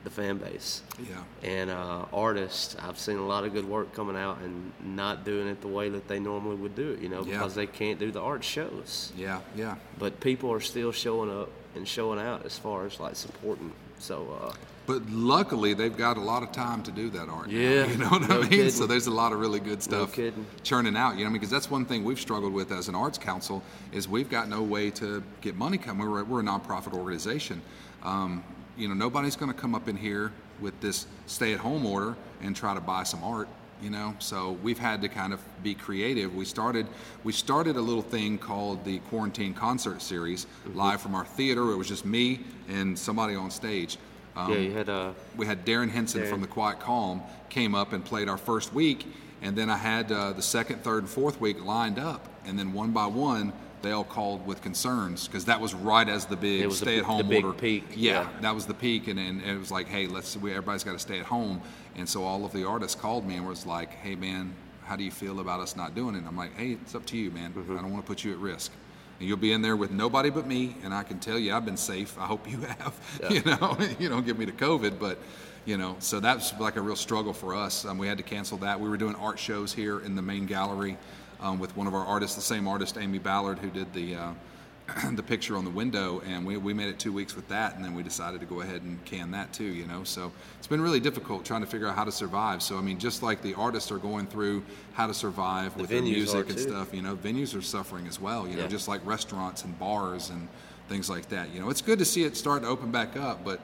[0.03, 0.81] the fan base.
[0.99, 1.23] yeah.
[1.49, 5.47] And uh, artists, I've seen a lot of good work coming out and not doing
[5.47, 7.31] it the way that they normally would do it, you know, Yeah.
[7.37, 9.13] because they can't do the art shows.
[9.17, 9.75] Yeah, yeah.
[9.97, 13.71] But people are still showing up and showing out as far as like supporting.
[13.99, 14.53] So uh,
[14.85, 17.47] But luckily, they've got a lot of time to do that art.
[17.49, 18.49] now, Yeah, you know what no I mean.
[18.49, 18.69] kidding.
[18.71, 20.45] So there's a lot of really good stuff kidding.
[20.63, 21.13] churning out.
[21.15, 23.63] You know, I mean, because that's one thing we've struggled with as an arts council
[23.93, 26.09] is we've got no way to get money coming.
[26.09, 27.61] We're, we're a nonprofit organization.
[28.03, 28.43] Um,
[28.77, 30.31] you know, nobody's going to come up in here
[30.62, 33.47] with this stay-at-home order and try to buy some art.
[33.81, 34.15] you know.
[34.19, 36.33] So we've had to kind of be creative.
[36.36, 36.88] We started
[37.23, 40.77] we started a little thing called the Quarantine Concert Series, Mm-hmm.
[40.77, 41.71] live from our theater.
[41.71, 43.97] It was just me and somebody on stage.
[44.36, 47.93] Um, yeah, you had uh, we had Darren Henson from the Quiet Calm came up
[47.93, 49.05] and played our first week,
[49.41, 52.73] and then I had uh, the second, third, and fourth week lined up, and then
[52.73, 53.51] one by one
[53.84, 56.86] they all called with concerns because that was right as the big It was the-
[56.86, 57.54] stay-at-home order.
[57.54, 58.28] peak, Yeah, yeah.
[58.41, 61.00] that was the peak, and, and it was like, hey, let's we, everybody's got to
[61.00, 61.62] stay at home,
[61.96, 64.54] and so all of the artists called me and was like, hey man,
[64.86, 66.19] how do you feel about us not doing it?
[66.19, 67.52] And I'm like, hey, it's up to you, man.
[67.54, 67.78] Mm-hmm.
[67.78, 68.72] I don't want to put you at risk.
[69.19, 71.63] And you'll be in there with nobody but me, and I can tell you, I've
[71.65, 72.17] been safe.
[72.17, 72.93] I hope you have.
[73.30, 75.19] You know, you don't give me to COVID, but
[75.65, 77.86] you know, so that's like a real struggle for us.
[77.86, 78.80] Um, we had to cancel that.
[78.80, 80.98] We were doing art shows here in the main gallery
[81.43, 84.15] um, with one of our artists, the same artist, Amy Ballard, who did the.
[84.15, 84.34] Uh,
[85.13, 87.86] the picture on the window, and we, we made it two weeks with that, and
[87.86, 90.03] then we decided to go ahead and can that too, you know.
[90.03, 92.62] So it's been really difficult trying to figure out how to survive.
[92.62, 96.01] So I mean, just like the artists are going through how to survive with their
[96.01, 99.63] music and stuff, you know, venues are suffering as well, you know, just like restaurants
[99.63, 100.49] and bars and
[100.89, 101.53] things like that.
[101.53, 103.62] You know, it's good to see it starting to open back up, but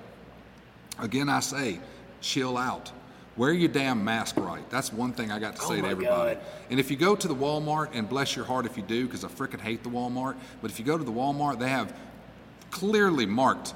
[1.00, 1.80] again, I say,
[2.22, 2.94] chill out.
[3.40, 4.70] Wear your damn mask right.
[4.70, 6.36] That's one thing I got to oh say to Oh my everybody.
[6.36, 6.44] God.
[6.70, 9.24] And if you go to the Walmart, and bless your heart if you do, because
[9.24, 11.96] I frickin' hate the Walmart, but if you go to the Walmart, they have
[12.70, 13.74] clearly marked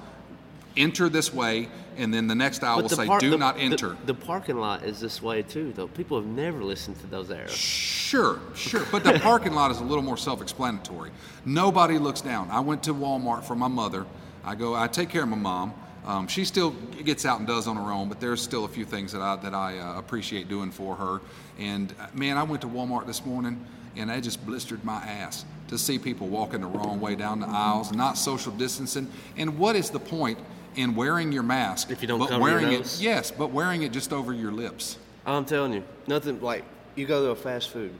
[0.75, 3.61] enter this way, and then the next aisle will say par- do the- not the-
[3.61, 3.95] enter.
[4.05, 5.87] The, parking lot is this way too, though.
[5.87, 7.51] People have never listened to those arrows.
[7.55, 8.85] Sure, sure.
[8.91, 11.11] But the parking lot is a little more self explanatory.
[11.45, 12.51] Nobody looks down.
[12.51, 14.05] I went to Walmart for my mother.
[14.43, 15.73] I go, I take care of my mom.
[16.05, 18.85] Um, she still gets out and does on her own, but there's still a few
[18.85, 21.21] things that I, that I uh, appreciate doing for her.
[21.57, 25.45] And uh, man, I went to Walmart this morning and I just blistered my ass
[25.69, 29.07] to see people walking the wrong way down the aisles, not social distancing.
[29.37, 30.39] And what is the point
[30.75, 31.89] in wearing your mask?
[31.91, 32.99] If you don't but cover your wearing nose?
[32.99, 34.97] it, yes, but wearing it just over your lips.
[35.25, 37.93] I'm telling you, nothing like you go to a fast food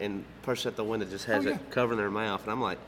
[0.00, 2.78] and person at the window just has Oh, it covering their mouth, and I'm like,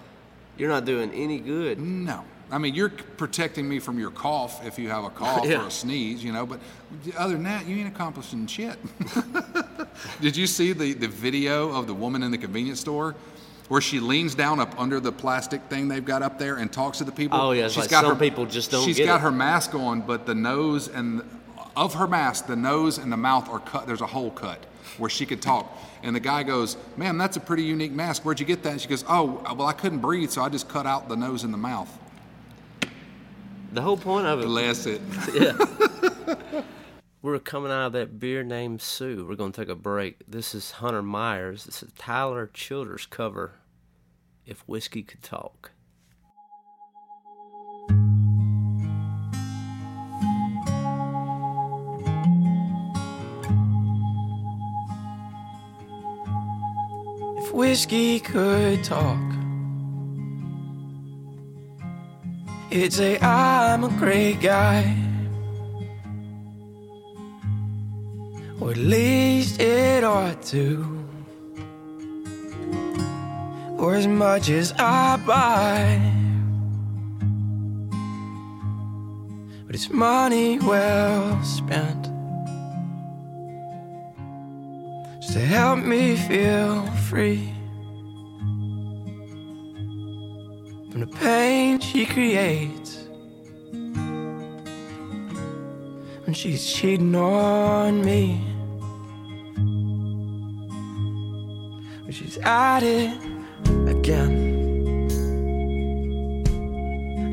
[0.59, 1.79] you're not doing any good.
[1.79, 2.25] No.
[2.51, 5.63] I mean, you're protecting me from your cough if you have a cough Yeah.
[5.65, 6.61] or a sneeze, you know, but
[7.17, 8.77] other than that, you ain't accomplishing shit.
[10.21, 13.15] Did you see the, the video of the woman in the convenience store
[13.69, 16.99] where she leans down up under the plastic thing they've got up there and talks
[16.99, 17.39] to the people?
[17.41, 19.21] Oh, yeah, it's like some people just don't She's got it.
[19.23, 21.23] her mask on, but the nose and
[21.77, 23.87] of her mask, the nose and the mouth are cut.
[23.87, 24.65] There's a hole cut
[24.97, 25.77] where she could talk.
[26.03, 28.25] And the guy goes, "Man, that's a pretty unique mask.
[28.25, 30.69] Where'd you get that?" And she goes, "Oh, well, I couldn't breathe, so I just
[30.69, 31.89] cut out the nose and the mouth."
[33.73, 35.01] The whole point of it, Bless it.
[35.35, 36.63] Yeah.
[37.21, 39.27] We're coming out of that beer named Sue.
[39.29, 40.23] We're going to take a break.
[40.27, 41.65] This is Hunter Myers.
[41.65, 43.53] This is Tyler Childers cover.
[44.47, 45.73] If whiskey could talk.
[57.37, 59.19] If whiskey could talk,
[62.71, 64.97] it'd say I'm a great guy.
[68.61, 71.05] Or at least it ought to.
[73.79, 76.01] Or as much as I buy.
[79.67, 82.09] But it's money well spent.
[85.29, 87.53] just to help me feel free
[90.99, 93.07] from the pain she creates
[96.25, 98.45] when she's cheating on me.
[102.03, 103.17] When she's at it
[103.87, 104.35] again,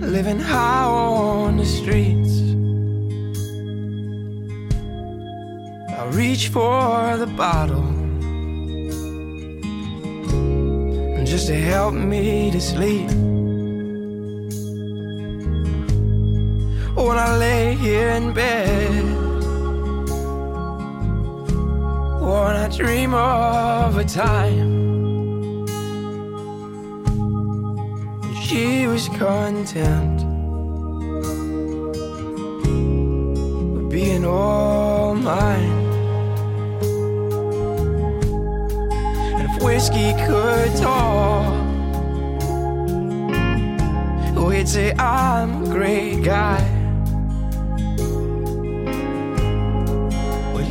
[0.01, 2.41] living high on the streets.
[5.97, 7.93] I reach for the bottle
[11.25, 13.34] just to help me to sleep.
[17.05, 19.03] When I lay here in bed,
[22.19, 25.67] when I dream of a time
[28.41, 30.17] she was content
[33.75, 35.85] with being all mine.
[39.31, 41.53] And if whiskey could talk,
[44.53, 46.74] it'd say I'm a great guy.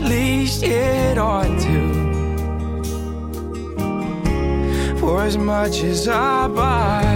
[0.05, 2.05] Least it ought to.
[4.99, 7.13] For as much as I buy,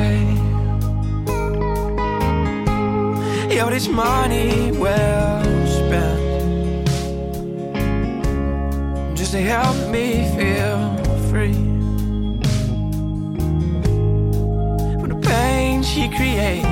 [3.51, 6.87] yo, this money well spent
[9.17, 10.97] just to help me feel
[11.31, 11.55] free
[14.99, 16.67] from the pain she creates.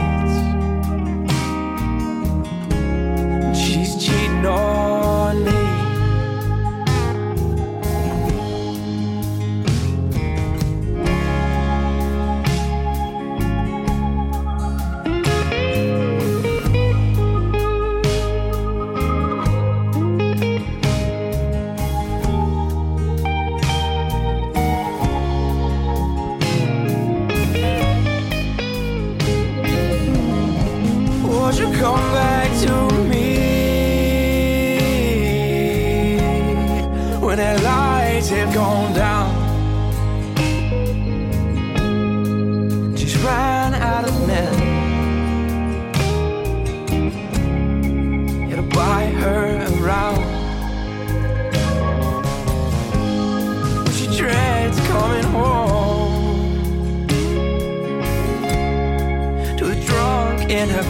[3.58, 5.05] She's cheating on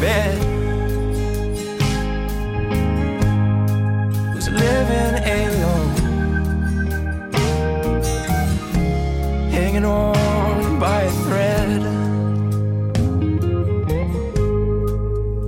[0.00, 0.38] bed
[4.32, 5.94] who's living alone,
[9.50, 11.82] hanging on by a thread.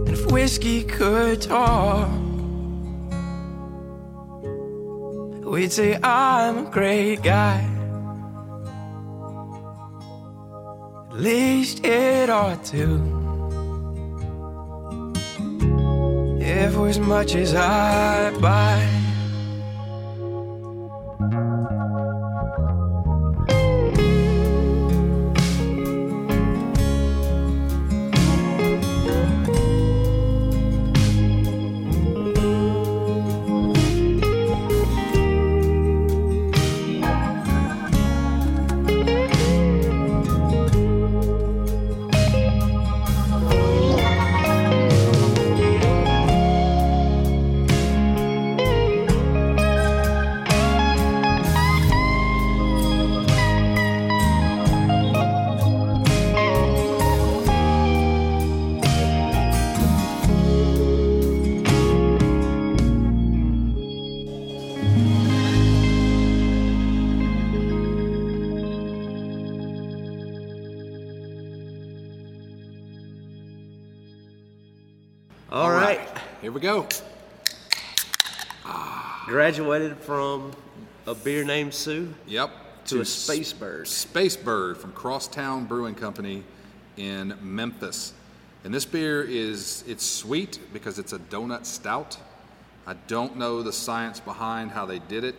[0.07, 2.09] And if whiskey could talk,
[5.45, 7.69] we'd say I'm a great guy.
[11.11, 13.18] At least it ought to.
[17.21, 18.98] As I buy.
[79.79, 80.51] Graduated from
[81.07, 82.51] a beer named Sue Yep.
[82.87, 83.87] to a space bird.
[83.87, 86.43] Space Bird from Crosstown Brewing Company
[86.97, 88.13] in Memphis.
[88.65, 92.17] And this beer is it's sweet because it's a donut stout.
[92.89, 95.37] I don't know the science behind how they did it.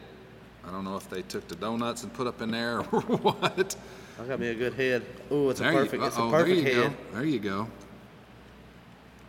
[0.66, 3.76] I don't know if they took the donuts and put up in there or what.
[4.22, 5.04] I got me a good head.
[5.30, 6.02] Oh, it's a you- perfect.
[6.04, 6.92] It's a there perfect you head.
[7.12, 7.14] Go.
[7.18, 7.68] There you go.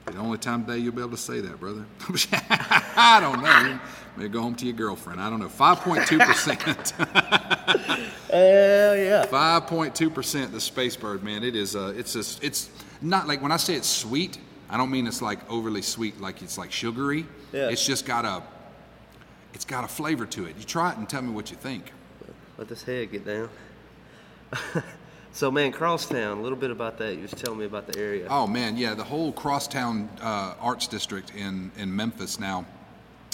[0.06, 1.84] The only time today you'll be able to say that, brother.
[2.96, 3.78] I don't know.
[4.20, 5.18] Maybe go home to your girlfriend.
[5.18, 5.48] I don't know.
[5.48, 6.90] 5.2%.
[8.30, 9.24] Hell yeah.
[9.24, 11.42] 5.2% the Space Bird, man.
[11.42, 12.68] It is, uh, it's just, it's
[13.00, 14.36] not like, when I say it's sweet,
[14.68, 17.24] I don't mean it's like overly sweet, like it's like sugary.
[17.50, 17.70] Yeah.
[17.70, 18.42] It's just got a,
[19.54, 20.54] it's got a flavor to it.
[20.58, 21.90] You try it and tell me what you think.
[22.58, 23.48] Let this head get down.
[25.32, 26.36] so man, Crosstown.
[26.36, 27.14] A little bit about that.
[27.14, 28.26] You was telling me about the area.
[28.28, 32.66] Oh man, yeah, the whole Crosstown uh, Arts District in in Memphis now.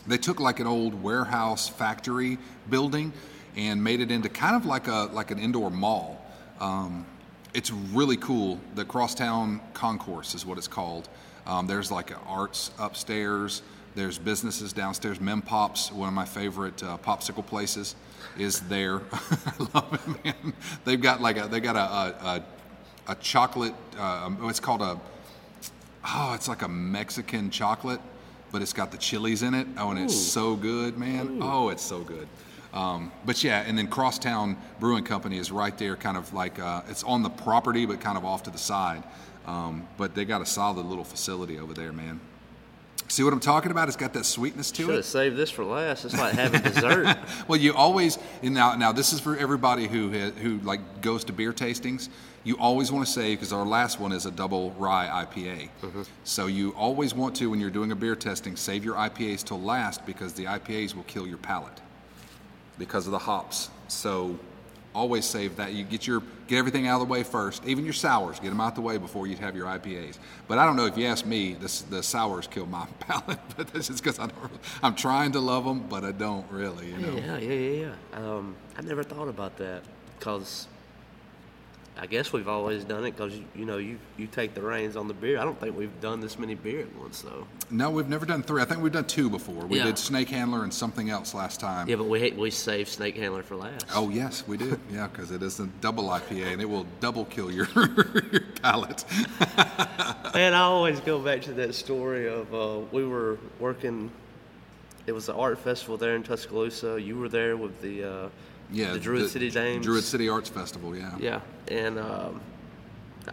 [0.06, 2.38] They took like an old warehouse factory
[2.70, 3.12] building
[3.56, 6.24] and made it into kind of like a like an indoor mall.
[6.60, 7.06] Um,
[7.54, 8.60] it's really cool.
[8.74, 11.08] The Crosstown Concourse is what it's called.
[11.46, 13.62] Um, there's like arts upstairs.
[13.94, 15.20] There's businesses downstairs.
[15.20, 17.94] Mem Pops, one of my favorite uh, popsicle places,
[18.38, 19.00] is there.
[19.12, 20.52] I love it, man.
[20.84, 22.44] They've got like a they got a a,
[23.08, 23.74] a, chocolate.
[23.98, 25.00] Uh, it's called a
[26.06, 28.00] oh, it's like a Mexican chocolate,
[28.56, 29.66] but it's got the chilies in it.
[29.76, 31.40] Oh, and it's so good, man.
[31.42, 32.26] Oh, it's so good.
[32.72, 36.80] Um, but yeah, and then Crosstown Brewing Company is right there, kind of like uh,
[36.88, 39.02] it's on the property, but kind of off to the side.
[39.44, 42.18] Um, but they got a solid little facility over there, man.
[43.08, 43.88] See what I'm talking about?
[43.88, 44.96] It's got that sweetness to Should it.
[44.96, 46.04] have saved this for last.
[46.04, 47.16] It's like having dessert.
[47.48, 51.52] Well, you always now now this is for everybody who who like goes to beer
[51.52, 52.08] tastings.
[52.42, 55.68] You always want to save because our last one is a double rye IPA.
[55.82, 56.02] Mm-hmm.
[56.24, 59.60] So you always want to when you're doing a beer testing save your IPAs till
[59.60, 61.80] last because the IPAs will kill your palate
[62.78, 63.70] because of the hops.
[63.88, 64.38] So
[64.96, 65.74] Always save that.
[65.74, 67.66] You get your get everything out of the way first.
[67.66, 70.16] Even your sours, get them out the way before you have your IPAs.
[70.48, 73.38] But I don't know if you ask me, the, the sours kill my palate.
[73.58, 74.32] But that's just because don't.
[74.82, 76.92] I'm trying to love them, but I don't really.
[76.92, 77.14] You know.
[77.14, 78.18] Yeah, yeah, yeah, yeah.
[78.18, 79.82] Um, I never thought about that
[80.18, 80.66] because
[81.98, 84.96] I guess we've always done it because you, you know you you take the reins
[84.96, 85.38] on the beer.
[85.38, 87.46] I don't think we've done this many beer at once though.
[87.70, 88.60] No, we've never done three.
[88.60, 89.64] I think we've done two before.
[89.64, 89.84] We Yeah.
[89.84, 91.88] did Snake Handler and something else last time.
[91.88, 93.86] Yeah, but we we saved Snake Handler for last.
[93.94, 94.78] Oh yes, we did.
[94.92, 99.04] Yeah, because it is a double IPA and it will double kill your, your palate.
[100.34, 104.10] Man, I always go back to that story of uh, we were working.
[105.06, 107.00] It was the art festival there in Tuscaloosa.
[107.00, 108.28] You were there with the uh,
[108.70, 109.84] Yeah, the Druid City Dames.
[109.86, 110.94] Druid City Arts Festival.
[110.96, 111.16] Yeah.
[111.18, 112.40] Yeah, and um,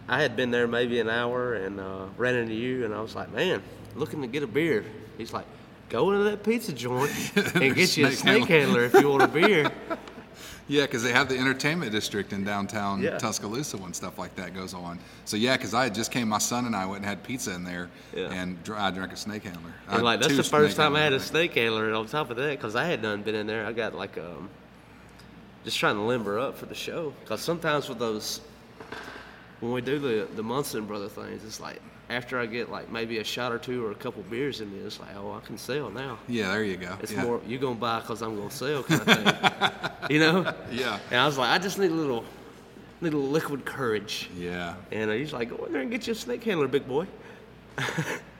[0.08, 3.14] I had been there maybe an hour and uh, ran into you, and I was
[3.14, 3.62] like, "Man,
[3.94, 4.84] looking to get a beer."
[5.18, 5.46] He's like,
[5.88, 9.22] "Go into that pizza joint and get you a Snake snake handler if you want
[9.22, 9.70] a beer."
[10.66, 13.18] Yeah, because they have the entertainment district in downtown Yeah.
[13.18, 14.98] Tuscaloosa when stuff like that goes on.
[15.26, 17.54] So yeah, because I had just came, my son and I went and had pizza
[17.54, 18.32] in there, Yeah.
[18.32, 19.74] and dr- I drank a snake handler.
[19.90, 22.36] And like that's the first time I had a snake handler, and on top of
[22.38, 24.48] that, because I had none been in there, I got like um,
[25.64, 27.12] just trying to limber up for the show.
[27.20, 28.40] Because sometimes with those,
[29.60, 33.18] when we do the the Munson brother things, it's like after I get like maybe
[33.18, 35.56] a shot or two or a couple beers in me, it's like oh I can
[35.56, 36.18] sell now.
[36.28, 36.96] Yeah, there you go.
[37.02, 37.24] It's yeah.
[37.24, 40.54] more you're gonna buy because I'm gonna sell kind of thing, you know?
[40.70, 40.98] Yeah.
[41.10, 42.24] And I was like, I just need a little,
[43.00, 44.30] need a little liquid courage.
[44.36, 44.74] Yeah.
[44.92, 47.06] And he's like, go in there and get you a snake handler, big boy.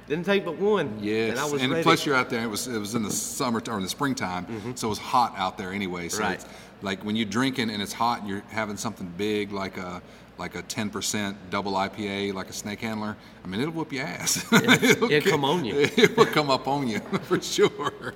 [0.07, 0.99] Didn't take but one.
[1.01, 2.45] Yes, And I was and plus you're out there.
[2.45, 5.33] It was it was in the summer or in the springtime, so it was hot
[5.39, 6.09] out there anyway.
[6.09, 6.31] So Mm-hmm.
[6.31, 6.45] Right.
[6.85, 10.03] It's like when you're drinking and it's hot and you're having something big like a
[10.37, 13.17] like a 10% double IPA, like a snake handler.
[13.45, 14.45] I mean, it'll whoop your ass.
[14.53, 15.75] it'll, it'll come on you.
[15.97, 18.15] It will come up on you for sure.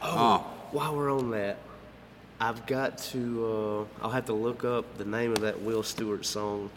[0.00, 1.58] Oh while we're on that,
[2.40, 3.86] I've got to.
[4.00, 6.70] Uh, I'll have to look up the name of that Will Stewart song.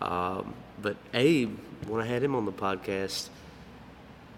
[0.00, 3.28] Um, but Abe, when I had him on the podcast,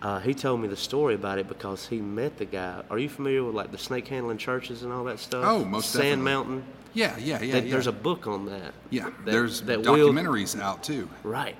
[0.02, 2.82] uh, he told me the story about it because he met the guy.
[2.90, 5.44] Are you familiar with like the snake handling churches and all that stuff?
[5.46, 6.24] Oh, most Sand definitely.
[6.24, 6.64] Mountain.
[6.94, 7.52] Yeah, yeah, yeah.
[7.52, 7.70] That- yeah.
[7.72, 8.74] There's a book on that.
[8.90, 9.04] yeah.
[9.04, 11.08] That- there's that Will- documentaries out too.
[11.22, 11.56] Right.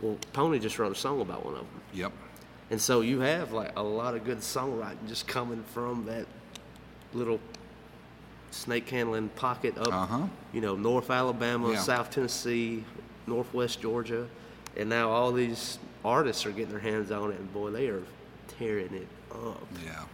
[0.00, 1.80] Well, Pony just wrote a song about one of them.
[1.92, 2.12] Yep.
[2.70, 6.26] And so you have like a lot of good songwriting just coming from that
[7.12, 7.40] little
[8.52, 10.22] snake handling pocket up, Uh-huh.
[10.52, 11.78] you know, North Alabama, Yeah.
[11.80, 12.84] South Tennessee,
[13.26, 14.26] Northwest Georgia,
[14.76, 18.02] and now all these artists are getting their hands on it, and boy, they are
[18.58, 19.62] tearing it up.
[19.84, 20.04] Yeah.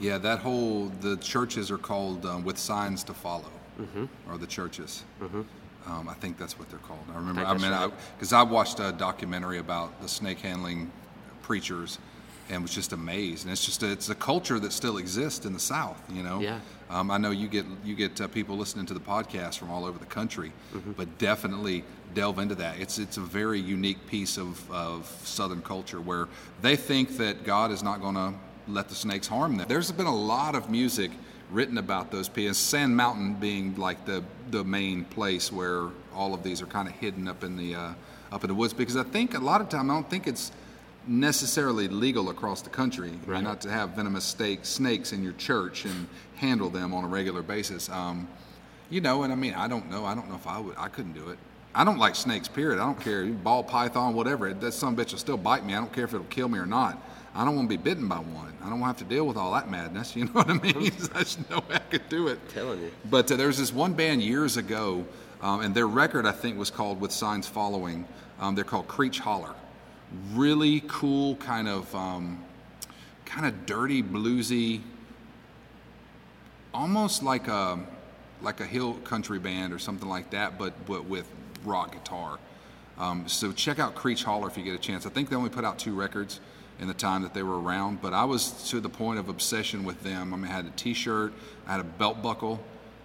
[0.00, 4.04] Yeah, that whole the churches are called um, with signs to follow, Mm-hmm.
[4.30, 5.02] or the churches.
[5.86, 7.00] Um, I think that's what they're called.
[7.12, 7.40] I remember.
[7.40, 7.90] I, that's mean, right.
[8.16, 10.92] because I, watched a documentary about the snake handling
[11.40, 11.98] preachers,
[12.50, 13.44] and was just amazed.
[13.44, 16.00] And it's just a, it's a culture that still exists in the South.
[16.12, 16.38] You know.
[16.40, 16.60] Yeah.
[16.92, 19.84] Um, I know you get you get uh, people listening to the podcast from all
[19.84, 20.92] over the country, Mm-hmm.
[20.92, 21.84] but definitely
[22.14, 22.78] delve into that.
[22.78, 26.28] It's it's a very unique piece of, of Southern culture where
[26.60, 28.34] they think that God is not going to
[28.68, 29.66] let the snakes harm them.
[29.68, 31.10] There's been a lot of music
[31.50, 32.58] written about those pieces.
[32.58, 36.94] Sand Mountain being like the the main place where all of these are kind of
[36.94, 37.92] hidden up in the uh,
[38.30, 40.52] up in the woods because I think a lot of time I don't think it's
[41.06, 43.42] necessarily legal across the country I mean, Right.
[43.42, 47.42] not to have venomous snake, snakes in your church and handle them on a regular
[47.42, 47.88] basis.
[47.88, 48.28] Um,
[48.90, 50.04] you know, and I mean, I don't know.
[50.04, 50.76] I don't know if I would.
[50.78, 51.38] I couldn't do it.
[51.74, 52.48] I don't like snakes.
[52.48, 52.78] Period.
[52.78, 53.24] I don't care.
[53.24, 54.52] Ball python, whatever.
[54.52, 55.74] That some bitch will still bite me.
[55.74, 57.02] I don't care if it'll kill me or not.
[57.34, 58.52] I don't want to be bitten by one.
[58.62, 60.14] I don't want to have to deal with all that madness.
[60.16, 60.92] You know what I mean?
[61.14, 62.38] There's no way I could do it.
[62.50, 62.90] telling you.
[63.08, 65.06] But uh, there was this one band years ago,
[65.40, 68.04] um, and their record I think was called "With Signs Following."
[68.38, 69.54] Um, they're called Creech Holler.
[70.32, 72.44] Really cool, kind of, um,
[73.24, 74.80] kind of dirty, bluesy,
[76.74, 77.78] almost like a
[78.42, 81.28] like a hill country band or something like that, but but with
[81.64, 82.38] rock guitar.
[82.98, 85.06] Um, so check out Creech Holler if you get a chance.
[85.06, 86.40] I think they only put out two records
[86.78, 89.84] in the time that they were around, but I was to the point of obsession
[89.84, 90.34] with them.
[90.34, 91.32] I mean, I had a T-shirt,
[91.66, 92.60] I had a belt buckle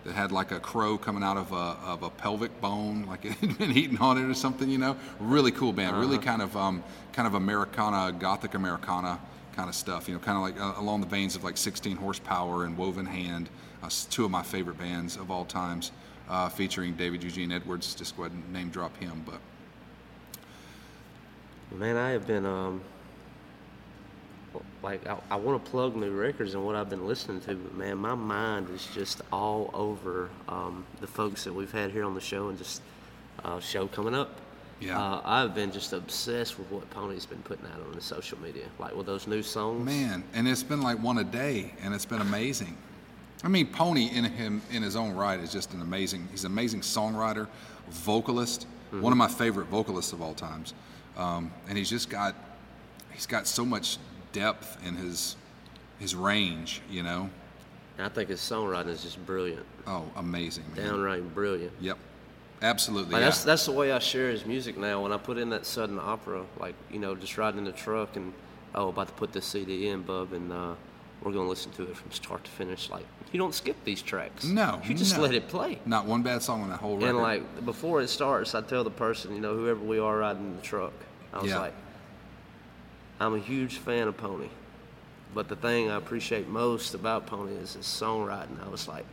[0.07, 3.33] that had like a crow coming out of a, of a pelvic bone, like it
[3.33, 4.69] had been eaten on it or something.
[4.69, 6.81] You know, really cool band, really kind of um,
[7.11, 9.19] kind of Americana, Gothic Americana
[9.53, 10.07] kind of stuff.
[10.07, 13.05] You know, kind of like uh, along the veins of like 16 horsepower and Woven
[13.05, 13.49] Hand,
[13.83, 15.91] uh, two of my favorite bands of all times,
[16.29, 17.93] uh, featuring David Eugene Edwards.
[17.93, 19.41] Just go ahead and name drop him, but
[21.77, 22.81] Man, I have been um
[24.83, 27.75] like I, I want to plug new records and what I've been listening to, but
[27.75, 32.13] man, my mind is just all over um, the folks that we've had here on
[32.13, 32.81] the show and just
[33.43, 34.39] uh, show coming up.
[34.79, 34.99] Yeah.
[34.99, 38.65] uh, I've been just obsessed with what Pony's been putting out on the social media,
[38.77, 39.83] like with those new songs.
[39.83, 42.77] man, and it's been like one a day, and it's been amazing.
[43.43, 46.27] I mean, Pony in him in his own right is just an amazing.
[46.31, 47.47] He's an amazing songwriter,
[47.89, 50.73] vocalist, one of my favorite vocalists of all times,
[51.17, 52.35] um, and he's just got
[53.13, 53.97] he's got so much
[54.37, 55.35] depth in his
[55.99, 56.81] his range.
[56.89, 57.29] You know,
[57.99, 60.87] I think his songwriting is just brilliant, oh, amazing, man.
[60.87, 61.73] downright brilliant.
[61.79, 61.97] Yep,
[62.61, 63.13] absolutely.
[63.13, 63.25] Like yeah.
[63.25, 65.01] that's that's the way I share his music now.
[65.03, 68.15] When I put in that sudden opera, like you know, just riding in the truck
[68.15, 68.33] and
[68.75, 70.75] oh, about to put this CD in, bub, and uh,
[71.21, 72.89] we're gonna listen to it from start to finish.
[72.89, 74.45] Like you don't skip these tracks.
[74.45, 75.23] No, you just no.
[75.23, 75.79] let it play.
[75.85, 77.09] Not one bad song on that whole record.
[77.09, 80.45] And like before it starts, I tell the person, you know, whoever we are riding
[80.45, 80.93] in the truck,
[81.33, 81.59] I was Yeah.
[81.59, 81.73] like,
[83.19, 84.49] I'm a huge fan of Pony,
[85.33, 88.63] but the thing I appreciate most about Pony is his songwriting.
[88.65, 89.05] I was like,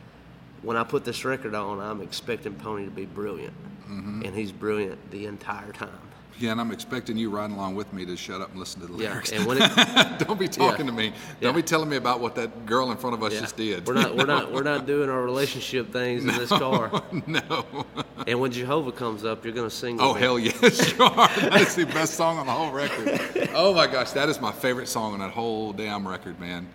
[0.63, 4.23] when I put this record on, I'm expecting Pony to be brilliant, Mm-hmm.
[4.25, 5.91] and he's brilliant the entire time.
[6.39, 8.87] Yeah, and I'm expecting you riding along with me to shut up and listen to
[8.87, 9.33] the Yeah, lyrics.
[9.33, 10.91] and when it, Don't be talking Yeah.
[10.91, 11.07] to me.
[11.07, 11.13] Yeah.
[11.41, 13.87] Don't be telling me about what that girl in front of us yeah, just did.
[13.87, 16.91] we're not we're not we're not doing our relationship things in this car.
[17.27, 17.87] no.
[18.27, 19.99] And when Jehovah comes up, you're gonna sing.
[20.01, 21.29] Oh hell yes, you are.
[21.51, 23.49] That's the best song on the whole record.
[23.55, 26.67] Oh my gosh, that is my favorite song on that whole damn record, man.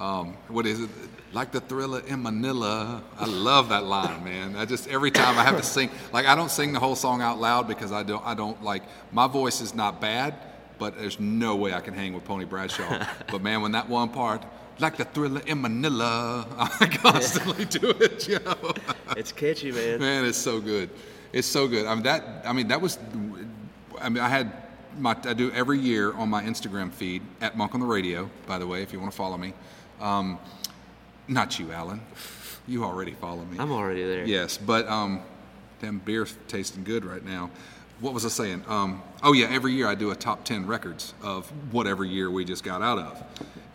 [0.00, 0.90] Um, what is it?
[1.32, 3.02] Like the thriller in Manila.
[3.18, 4.56] I love that line, man.
[4.56, 7.20] I just every time I have to sing, like I don't sing the whole song
[7.20, 8.24] out loud because I don't.
[8.26, 8.82] I don't like
[9.12, 10.34] my voice is not bad,
[10.78, 13.06] but there's no way I can hang with Pony Bradshaw.
[13.30, 14.42] but man, when that one part,
[14.78, 16.46] like the thriller in Manila,
[16.80, 18.72] I constantly do it, you know.
[19.16, 20.00] It's catchy, man.
[20.00, 20.88] Man, it's so good.
[21.32, 21.86] It's so good.
[21.86, 22.42] I mean that.
[22.46, 22.98] I mean that was.
[24.00, 24.50] I mean I had
[24.98, 25.14] my.
[25.24, 28.30] I do every year on my Instagram feed at Monk on the Radio.
[28.46, 29.52] By the way, if you want to follow me,
[30.00, 30.38] um,
[31.28, 32.00] not you, Alan.
[32.66, 33.58] You already follow me.
[33.58, 34.24] I'm already there.
[34.24, 35.22] Yes, but um,
[35.80, 37.50] damn beer's tasting good right now.
[38.00, 38.64] What was I saying?
[38.66, 42.44] Um, oh yeah, every year I do a top ten records of whatever year we
[42.44, 43.22] just got out of,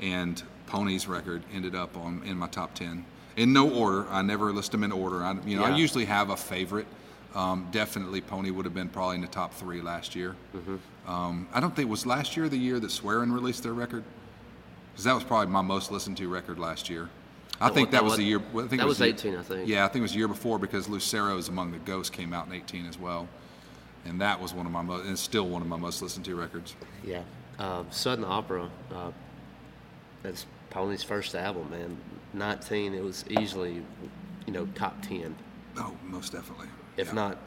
[0.02, 3.06] and Pony's record ended up on in my top ten
[3.36, 4.08] in no order.
[4.10, 5.24] I never list them in order.
[5.24, 6.88] I, you know, I usually have a favorite.
[7.34, 10.36] Um, definitely, Pony would have been probably in the top three last year.
[10.56, 11.12] Mm-hmm.
[11.12, 14.04] Um, I don't think was last year the year that Swearin released their record,
[14.96, 17.10] because that was probably my most listened to record last year.
[17.60, 18.40] I think that that was wa- the year.
[18.54, 19.68] well, I think that it was the- 18, I think.
[19.68, 22.48] Yeah, I think it was the year before because Lucero's Among the Ghosts came out
[22.48, 23.28] in 18 as well,
[24.06, 26.36] and that was one of my most, and still one of my most listened to
[26.36, 26.76] records.
[27.04, 27.24] Yeah.
[27.60, 29.12] Uh, Sudden Opera, uh,
[30.24, 31.98] that's Pony's first album, man.
[32.34, 33.82] 19, it was easily,
[34.46, 35.36] you know, top 10,
[35.78, 36.68] Oh, most definitely.
[36.98, 37.14] if Yeah.
[37.14, 37.38] not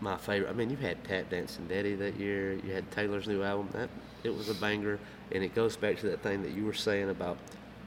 [0.00, 0.48] my favorite.
[0.50, 3.68] I mean, you had Tap Dancing Daddy that year, you had Taylor's new album.
[3.72, 3.88] That
[4.24, 4.98] It was a banger,
[5.34, 7.38] and it goes back to that thing that you were saying about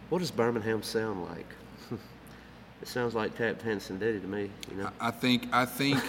[0.09, 1.47] what does Birmingham sound like?
[2.81, 4.89] it sounds like Tap Dancing Daddy to me, you know?
[4.99, 6.01] I think I think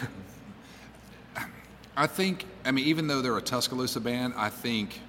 [1.97, 5.01] I think I mean even though they're a Tuscaloosa band, I think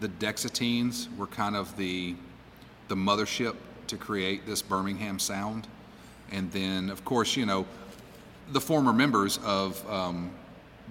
[0.00, 2.14] the Dexateens were kind of the
[2.88, 3.56] the mothership
[3.88, 5.66] to create this Birmingham sound,
[6.30, 7.66] and then of course you know
[8.52, 10.30] the former members of um,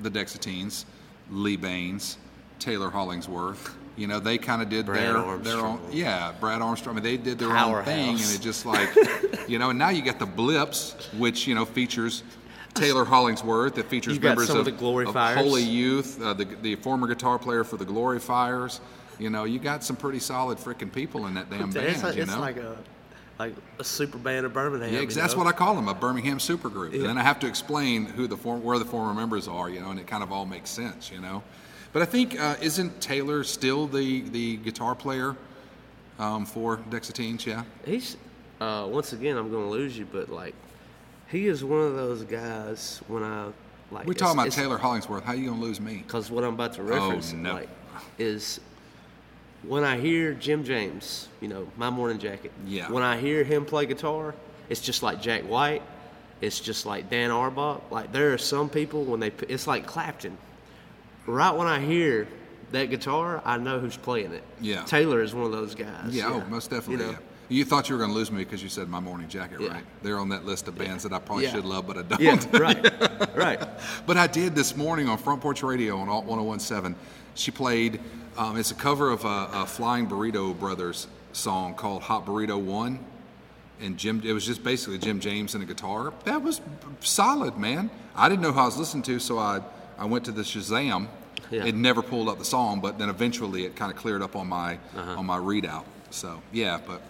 [0.01, 0.85] the Dexateens,
[1.29, 2.17] Lee Bains,
[2.59, 3.75] Taylor Hollingsworth.
[3.99, 6.95] You know, they kind of did Brad their their own, yeah, Brad Armstrong.
[6.95, 8.89] I mean, they did their own thing, and it just like,
[9.49, 9.71] you know.
[9.71, 12.23] And now you got the Blips, which you know features
[12.73, 13.75] Taylor Hollingsworth.
[13.75, 15.13] That features You've members of of, the Glory of.
[15.13, 18.79] Holy Youth, uh, the the former guitar player for the Glory Fires.
[19.19, 21.87] You know, you got some pretty solid freaking people in that damn band.
[21.87, 22.39] it's like, you it's know.
[22.39, 22.77] like a
[23.37, 24.93] like a super band of Birmingham.
[24.93, 25.39] Yeah, you that's know?
[25.39, 26.91] what I call them, a Birmingham supergroup.
[26.91, 26.99] Yeah.
[26.99, 29.81] And then I have to explain who the form, where the former members are, you
[29.81, 31.43] know, and it kind of all makes sense, you know.
[31.91, 35.35] But I think uh, isn't Taylor still the the guitar player
[36.19, 37.45] um, for Dexateens?
[37.45, 37.63] Yeah.
[37.85, 38.17] He's
[38.61, 40.53] uh, once again I'm going to lose you, but like
[41.27, 43.47] he is one of those guys when I
[43.91, 44.05] like.
[44.05, 45.23] We're talking about Taylor Hollingsworth.
[45.23, 46.03] How you gonna lose me?
[46.05, 47.53] because what I'm about to reference Oh, no.
[47.53, 47.69] like
[48.17, 48.59] is
[49.63, 52.51] when I hear Jim James, you know, My Morning Jacket.
[52.65, 52.89] Yeah.
[52.91, 54.33] When I hear him play guitar,
[54.69, 55.81] it's just like Jack White.
[56.39, 57.81] It's just like Dan Auerbach.
[57.91, 60.37] Like there are some people when they, it's like Clapton.
[61.29, 62.27] Right when I hear
[62.71, 64.43] that guitar, I know who's playing it.
[64.59, 64.83] Yeah.
[64.85, 66.07] Taylor is one of those guys.
[66.09, 67.05] Yeah, oh, most definitely.
[67.05, 67.17] You yeah.
[67.51, 69.69] You thought you were gonna lose me because you said my morning jacket, Yeah.
[69.69, 69.83] right?
[70.03, 71.51] They're on that list of bands that I probably Yeah.
[71.53, 72.19] should love, but I don't.
[72.21, 73.67] Yeah, right, right.
[74.07, 76.95] But I did this morning on Front Porch Radio on Alt 1017.
[77.35, 77.99] She played,
[78.37, 82.99] um, it's a cover of a, a Flying Burrito Brothers song called Hot Burrito One.
[83.81, 86.11] And Jim, it was just basically Jim James and a guitar.
[86.25, 86.59] That was
[87.01, 87.89] solid, man.
[88.15, 89.61] I didn't know who I was listening to, so I,
[89.97, 91.07] I went to the Shazam.
[91.51, 91.65] Yeah.
[91.65, 94.47] It never pulled up the song, but then eventually it kind of cleared up on
[94.47, 95.17] my Uh-huh.
[95.19, 95.83] on my readout.
[96.11, 97.01] So yeah, but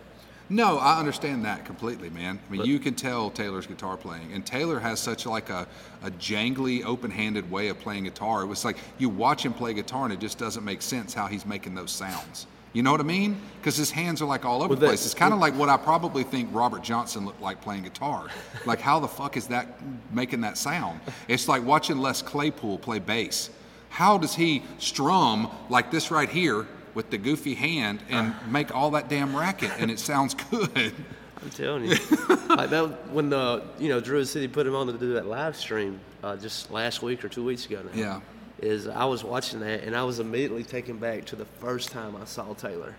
[0.51, 2.39] no, I understand that completely, man.
[2.47, 5.67] I mean, But- you can tell Taylor's guitar playing, and Taylor has such like a,
[6.03, 8.41] a jangly, open-handed way of playing guitar.
[8.41, 11.27] It was like you watch him play guitar, and it just doesn't make sense how
[11.27, 12.47] he's making those sounds.
[12.71, 13.35] You know what I mean?
[13.59, 15.03] Because his hands are like all over Well, the place.
[15.05, 18.27] It's kind of like what I probably think Robert Johnson looked like playing guitar.
[18.65, 19.67] like, how the fuck is that
[20.13, 20.99] making that sound?
[21.27, 23.49] It's like watching Les Claypool play bass.
[23.89, 28.91] How does he strum like this right here with the goofy hand and make all
[28.91, 30.93] that damn racket and it sounds good?
[31.41, 31.91] I'm telling you,
[32.49, 35.55] like that when the you know Druid City put him on to do that live
[35.55, 37.97] stream uh, just last week or two weeks ago now.
[37.99, 38.21] Yeah.
[38.61, 42.17] Is I was watching that and I was immediately taken back to the first time
[42.17, 42.93] I saw Taylor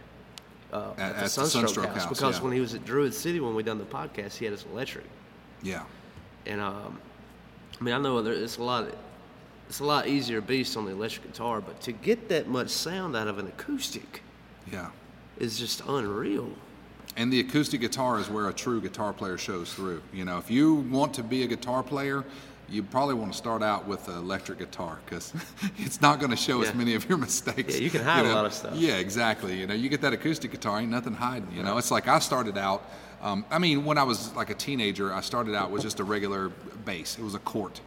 [0.72, 2.45] uh, At- at, the at Sunstroke, Sunstroke House, House, because yeah.
[2.45, 5.05] when he was at Druid City when we done the podcast he had his electric
[5.62, 5.82] Yeah.
[6.47, 6.99] and um,
[7.78, 8.86] I mean I know there, it's a lot
[9.71, 13.14] it's a lot easier beast on the electric guitar but to get that much sound
[13.14, 14.21] out of an acoustic
[14.71, 14.89] Yeah.
[15.39, 16.51] is just unreal.
[17.16, 20.03] And the acoustic guitar is where a true guitar player shows through.
[20.12, 22.25] You know, if you want to be a guitar player,
[22.68, 25.33] you probably want to start out with an electric guitar because
[25.79, 27.77] it's not going to show as many of your mistakes.
[27.79, 28.35] Yeah, you can hide a know?
[28.35, 28.75] lot of stuff.
[28.75, 29.57] Yeah, exactly.
[29.57, 31.53] You know, you get that acoustic guitar, ain't nothing hiding.
[31.55, 32.89] You know, it's like I started out.
[33.23, 36.05] Um, I mean, when I was like a teenager, I started out with just a
[36.05, 36.49] regular
[36.85, 37.18] bass.
[37.21, 37.81] It was a Cort.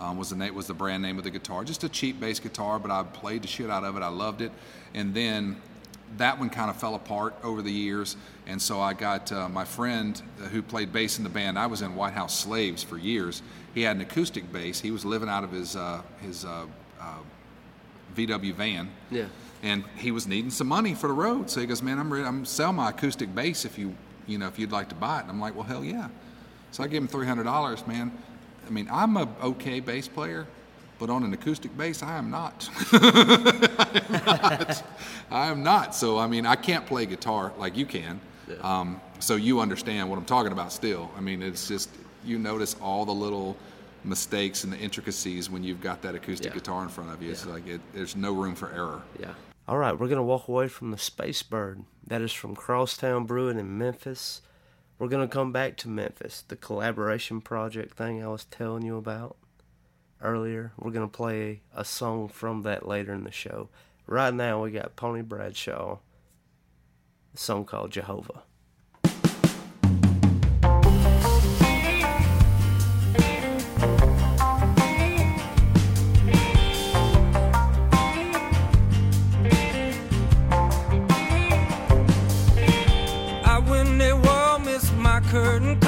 [0.00, 2.40] Um, was the name was the brand name of the guitar, just a cheap bass
[2.40, 4.02] guitar, but I played the shit out of it.
[4.02, 4.50] I loved it,
[4.94, 5.56] and then
[6.16, 9.64] that one kind of fell apart over the years, and so I got uh, my
[9.64, 11.58] friend uh, who played bass in the band.
[11.58, 13.42] I was in White House Slaves for years.
[13.74, 14.80] He had an acoustic bass.
[14.80, 16.66] He was living out of his uh, his uh,
[17.00, 17.18] uh,
[18.16, 18.90] VW van.
[19.10, 19.26] Yeah.
[19.62, 22.24] And he was needing some money for the road, so he goes, "Man, I'm ready.
[22.24, 23.94] I'm sell my acoustic bass if you
[24.26, 26.08] you know if you'd like to buy it." And I'm like, "Well, hell yeah!"
[26.70, 28.10] So I gave him three hundred dollars, man.
[28.70, 30.46] I mean, I'm a okay bass player,
[31.00, 32.68] but on an acoustic bass, I am not.
[35.30, 35.94] I am not.
[35.94, 38.20] So I mean, I can't play guitar like you can.
[38.62, 40.72] Um, so you understand what I'm talking about.
[40.72, 41.90] Still, I mean, it's just
[42.24, 43.56] you notice all the little
[44.04, 46.54] mistakes and the intricacies when you've got that acoustic Yeah.
[46.54, 47.30] guitar in front of you.
[47.30, 49.02] It's like it, there's no room for error.
[49.20, 49.34] Yeah.
[49.68, 51.84] All right, we're gonna walk away from the Space Bird.
[52.06, 54.42] That is from Crosstown Brewing in Memphis.
[55.00, 59.38] We're gonna come back to Memphis, the collaboration project thing I was telling you about
[60.20, 60.72] earlier.
[60.76, 63.70] We're gonna play a song from that later in the show.
[64.06, 66.00] Right now, we got Pony Bradshaw,
[67.34, 68.42] a song called Jehovah.
[85.30, 85.79] Curtain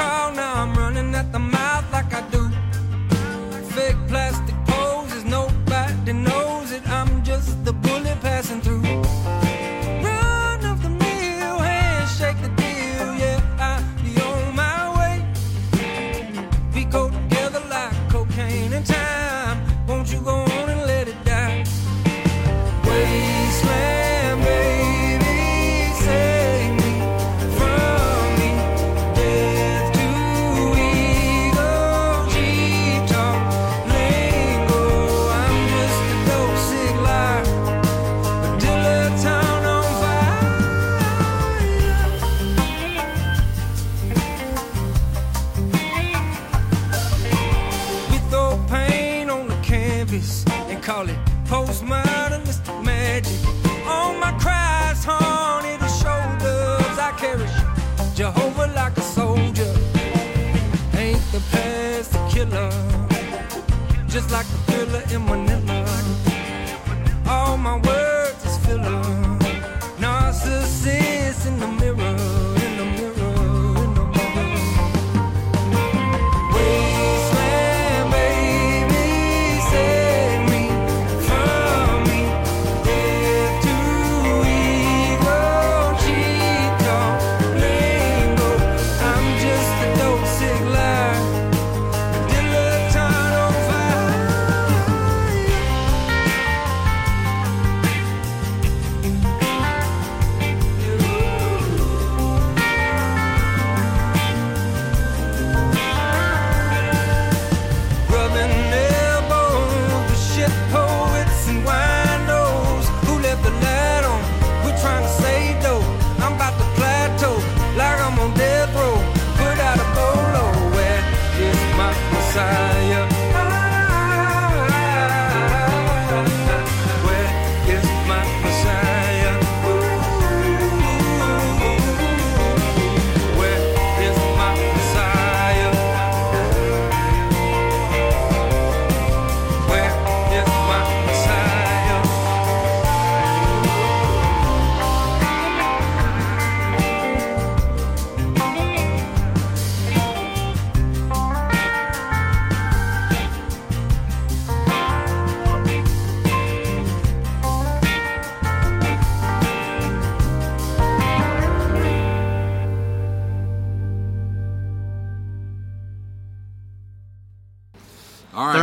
[65.14, 65.51] in Manila.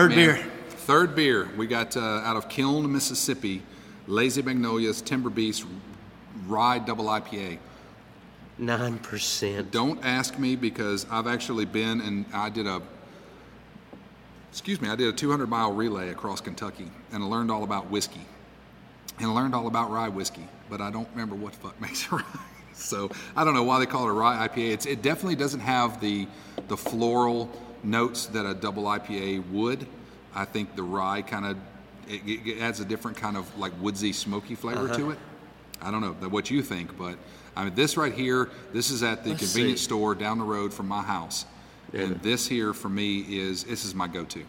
[0.10, 0.36] Third man.
[0.36, 0.52] beer.
[0.70, 1.50] Third beer.
[1.56, 3.62] We got uh, out of Kiln, Mississippi,
[4.08, 5.66] Lazy Magnolias Timber Beast
[6.48, 7.60] Rye Double IPA.
[8.58, 9.70] Nine percent.
[9.70, 12.82] Don't ask me because I've actually been and I did a
[14.52, 17.92] excuse me, I did a 200 mile relay across Kentucky and I learned all about
[17.92, 18.26] whiskey
[19.20, 22.06] and I learned all about rye whiskey, but I don't remember what the fuck makes
[22.06, 22.24] it rye.
[22.74, 24.72] So I don't know why they call it a rye IPA.
[24.72, 26.28] It's, it definitely doesn't have the
[26.68, 27.52] the floral
[27.84, 29.88] notes that a double IPA would.
[30.40, 31.58] I think the rye kind of
[32.08, 35.10] it, it adds a different kind of like woodsy, smoky flavor to uh-huh.
[35.12, 35.18] it.
[35.82, 37.18] I don't know what you think, but
[37.58, 38.50] I mean this right here.
[38.72, 39.86] This is at the Let's convenience see.
[39.86, 41.46] store down the road from my house,
[41.92, 42.04] Yeah.
[42.04, 44.46] and this here for me is this is my go-to.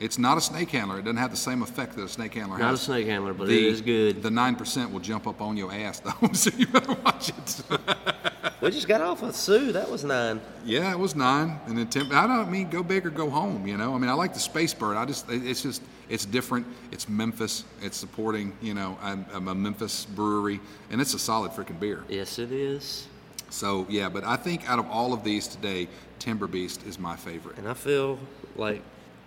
[0.00, 0.98] It's not a snake handler.
[0.98, 2.82] It doesn't have the same effect that a snake handler Not a has.
[2.82, 4.22] snake handler, but the, it is good.
[4.22, 7.62] The nine percent will jump up on your ass though, so you better watch it.
[8.60, 9.72] we just got off with Sue.
[9.72, 10.40] That was nine.
[10.64, 12.12] yeah, it was nine, and then ten.
[12.12, 13.66] I don't mean go big or go home.
[13.66, 14.96] You know, I mean I like the Space Bird.
[14.96, 16.66] I just it's just it's different.
[16.92, 17.64] It's Memphis.
[17.82, 18.56] It's supporting.
[18.62, 22.04] You know, I'm, I'm a Memphis brewery, and it's a solid freaking beer.
[22.08, 23.08] Yes, it is.
[23.50, 25.88] So yeah, but I think out of all of these today,
[26.18, 27.58] Timber Beast is my favorite.
[27.58, 28.18] And I feel
[28.56, 28.82] like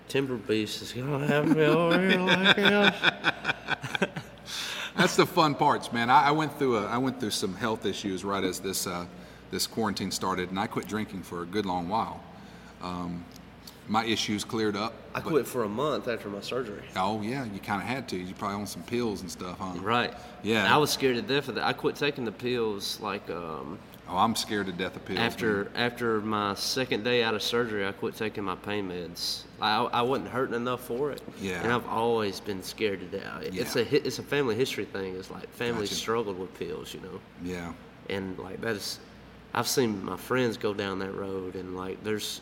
[0.08, 4.10] Timber Beast is gonna have me over here like this.
[4.97, 6.10] That's the fun parts, man.
[6.10, 9.06] I, I went through a, I went through some health issues right as this uh,
[9.49, 12.22] this quarantine started, and I quit drinking for a good long while.
[12.82, 13.24] Um,
[13.88, 14.93] my issues cleared up.
[15.16, 16.84] I but- quit for a month after my surgery.
[16.95, 18.18] Oh yeah, you kind of had to.
[18.18, 19.80] You probably on some pills and stuff, huh?
[19.82, 20.14] Right.
[20.43, 20.66] Yeah.
[20.66, 21.66] And I was scared to death of that.
[21.66, 23.80] I quit taking the pills like um,
[24.10, 25.18] Oh, I'm scared to death of pills.
[25.20, 25.26] man.
[25.26, 27.88] after after my second day out of surgery.
[27.88, 29.43] I quit taking my pain meds.
[29.62, 31.22] I, I wasn't hurting enough for it.
[31.39, 31.62] Yeah.
[31.64, 33.41] And I've always been scared to death.
[33.43, 33.84] It's Yeah.
[33.84, 35.16] a it's a family history thing.
[35.16, 36.01] It's like families Gotcha.
[36.01, 37.20] struggled with pills, you know.
[37.43, 37.74] Yeah.
[38.09, 38.99] and like that is
[39.53, 42.41] i've seen my friends go down that road and like there's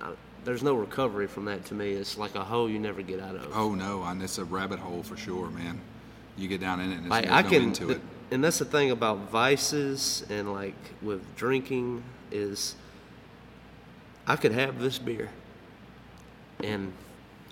[0.00, 0.12] uh,
[0.44, 3.34] there's no recovery from that to me it's like a hole you never get out
[3.36, 5.78] of Oh no, and it's a rabbit hole for sure, man.
[6.36, 8.00] You get down in it, and it's, like i no can end to it.
[8.30, 12.74] and that's the thing about vices and like with drinking is
[14.26, 15.28] i could have this beer
[16.62, 16.92] and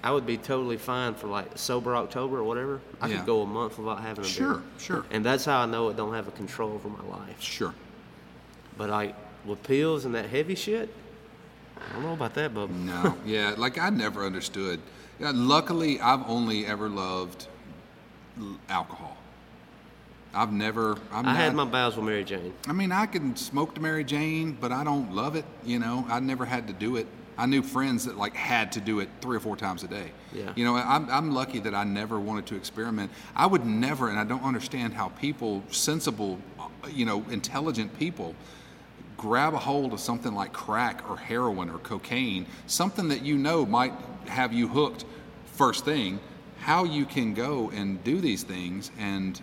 [0.02, 2.80] I would be totally fine for like sober October or whatever.
[3.00, 3.16] I Yeah.
[3.18, 4.62] could go a month without having a Sure, beer.
[4.78, 4.96] sure.
[4.98, 5.04] sure.
[5.10, 7.40] And that's how I know it don't have a control over my life.
[7.40, 7.74] Sure.
[8.76, 10.92] But like with pills and that heavy shit,
[11.76, 12.70] I don't know about that, bub.
[12.70, 14.80] No, yeah, like I never understood.
[15.18, 17.46] Yeah, luckily, I've only ever loved
[18.68, 19.16] alcohol.
[20.34, 20.98] I've never.
[21.12, 22.52] I'm I had my not- with Mary Jane.
[22.68, 25.46] I mean, I can smoke the Mary Jane, but I don't love it.
[25.64, 27.06] You know, I never had to do it.
[27.38, 30.10] I knew friends that like had to do it three or four times a day.
[30.32, 30.52] Yeah.
[30.56, 33.10] You know, I'm, I'm lucky that I never wanted to experiment.
[33.34, 38.34] I would never, and I don't understand how people, sensible, uh, you know, intelligent people,
[39.16, 43.66] grab a hold of something like crack or heroin or cocaine, something that you know
[43.66, 43.92] might
[44.26, 45.04] have you hooked
[45.46, 46.20] first thing,
[46.60, 49.40] how you can go and do these things and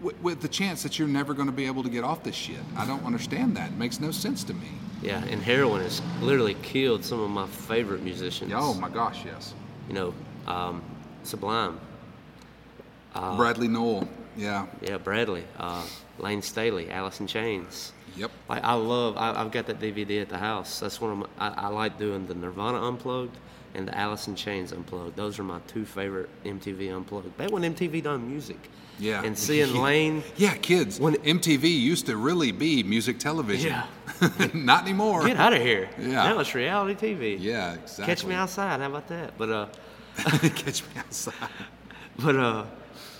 [0.00, 2.34] with, with the chance that you're never going to be able to get off this
[2.34, 2.60] shit.
[2.76, 3.70] I don't understand that.
[3.70, 4.68] It makes no sense to me.
[5.02, 8.52] Yeah, and heroin has literally killed some of my favorite musicians.
[8.54, 9.54] Oh my gosh, yes.
[9.88, 10.14] You know,
[10.46, 10.82] um,
[11.22, 11.78] Sublime.
[13.14, 14.08] Uh, Bradley Nowell.
[14.36, 14.66] Yeah.
[14.80, 15.44] Yeah, Bradley.
[15.58, 15.84] Uh,
[16.18, 17.92] Layne Staley, Alice in Chains.
[18.16, 18.30] Yep.
[18.48, 20.80] Like I love, I, I've got that DVD at the house.
[20.80, 21.26] That's one of my.
[21.38, 23.36] I, I like doing the Nirvana unplugged
[23.74, 25.16] and the Alice in Chains unplugged.
[25.16, 27.36] Those are my two favorite MTV unplugged.
[27.36, 28.70] Back when MTV done music.
[28.98, 29.22] Yeah.
[29.22, 30.22] And seeing Layne.
[30.36, 30.98] Yeah, kids.
[30.98, 33.70] When- MTV used to really be music television.
[33.70, 33.86] Yeah.
[34.54, 35.26] Not anymore.
[35.26, 35.88] Get out of here.
[35.98, 36.24] Yeah.
[36.24, 37.36] Now it's reality TV.
[37.38, 38.06] Yeah, exactly.
[38.06, 38.80] Catch me outside.
[38.80, 39.36] How about that?
[39.36, 39.66] But uh,
[40.16, 41.34] Catch me outside.
[42.18, 42.64] but uh,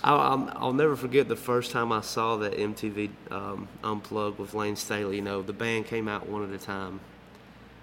[0.03, 4.75] I'll, I'll, never forget the first time I saw that MTV um, unplugged with Layne
[4.75, 5.17] Staley.
[5.17, 6.99] You know, the band came out one at a time,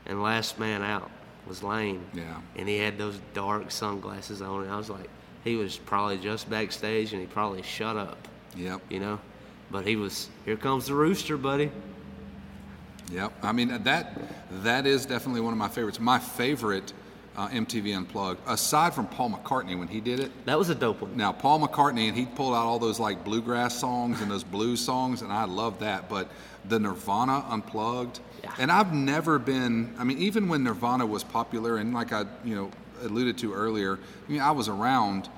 [0.07, 1.11] and last man out
[1.47, 2.05] was Layne.
[2.13, 2.41] Yeah.
[2.57, 5.09] And he had those dark sunglasses on, and I was like,
[5.45, 8.17] he was probably just backstage, and he probably shut up.
[8.57, 8.81] Yep.
[8.89, 9.21] You know,
[9.71, 10.29] but he was.
[10.45, 11.71] Here comes the rooster, buddy.
[13.13, 13.33] Yep.
[13.43, 14.19] I mean that
[14.63, 16.01] that is definitely one of my favorites.
[16.01, 16.93] My favorite
[17.37, 20.31] uh, MTV Unplugged, aside from Paul McCartney when he did it.
[20.47, 21.17] That was a dope one.
[21.17, 24.81] Now Paul McCartney and he pulled out all those like bluegrass songs and those blues
[24.81, 26.09] songs, and I love that.
[26.09, 26.29] But
[26.67, 28.55] the Nirvana Unplugged, Yeah.
[28.59, 29.95] and I've never been.
[29.99, 32.71] I mean, even when Nirvana was popular, and like I you know
[33.03, 35.29] alluded to earlier, I mean, I was around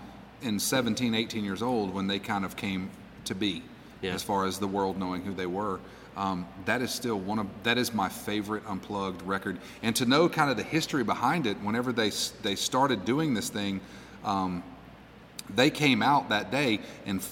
[0.43, 2.91] in 17, 18 years old when they kind of came
[3.25, 3.63] to be,
[4.03, 4.13] Yeah.
[4.15, 5.81] as far as the world knowing who they were.
[6.17, 10.29] Um, that is still one of that is my favorite unplugged record, and to know
[10.31, 11.59] kind of the history behind it.
[11.63, 12.11] Whenever they
[12.43, 13.81] they started doing this thing,
[14.25, 14.63] um,
[15.55, 17.23] they came out that day and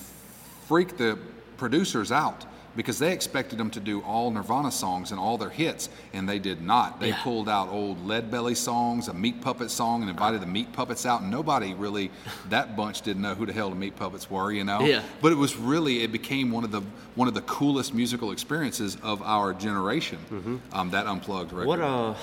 [0.68, 1.18] freaked the
[1.56, 2.44] producers out
[2.76, 6.38] because they expected them to do all Nirvana songs and all their hits, and they
[6.38, 7.00] did not.
[7.00, 7.22] They Yeah.
[7.22, 11.06] pulled out old Lead Belly songs, a Meat Puppet song, and invited the Meat Puppets
[11.06, 11.20] out.
[11.22, 12.10] And nobody really,
[12.50, 14.80] that bunch didn't know who the hell the Meat Puppets were, you know.
[14.80, 15.02] Yeah.
[15.22, 16.82] But it was really, it became one of the
[17.14, 20.60] one of the coolest musical experiences of our generation.
[20.72, 21.68] Um, that unplugged record.
[21.68, 22.14] What uh,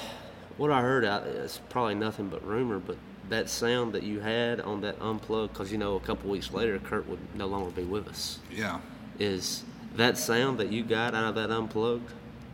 [0.58, 2.98] what I heard out it's probably nothing but rumor, but
[3.30, 6.78] that sound that you had on that unplugged, because you know a couple weeks later
[6.80, 8.40] Kurt would no longer be with us.
[8.54, 8.80] yeah.
[9.20, 9.64] Is
[9.96, 12.10] that sound that you got out of that unplugged?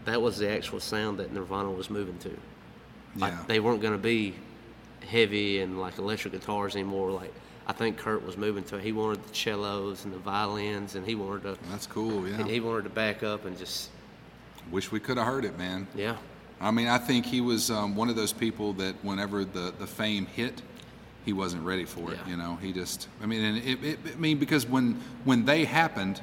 [0.05, 2.29] That was the actual sound that Nirvana was moving to.
[3.17, 3.43] Like Yeah.
[3.47, 4.35] they weren't going to be
[5.07, 7.11] heavy and like electric guitars anymore.
[7.11, 7.33] Like
[7.67, 8.79] I think Kurt was moving to.
[8.79, 11.57] He wanted the cellos and the violins, and he wanted to.
[11.69, 12.27] That's cool.
[12.27, 12.43] Yeah.
[12.45, 13.89] He wanted to back up and just
[14.71, 15.87] Wish we could have heard it, man.
[15.95, 16.17] yeah.
[16.59, 19.85] I mean, I think he was um, one of those people that whenever the, the
[19.87, 20.61] fame hit,
[21.23, 22.17] he wasn't ready for it.
[22.25, 22.31] Yeah.
[22.31, 23.07] You know, he just.
[23.21, 26.19] I mean, and it, it, I mean, because when when they happened,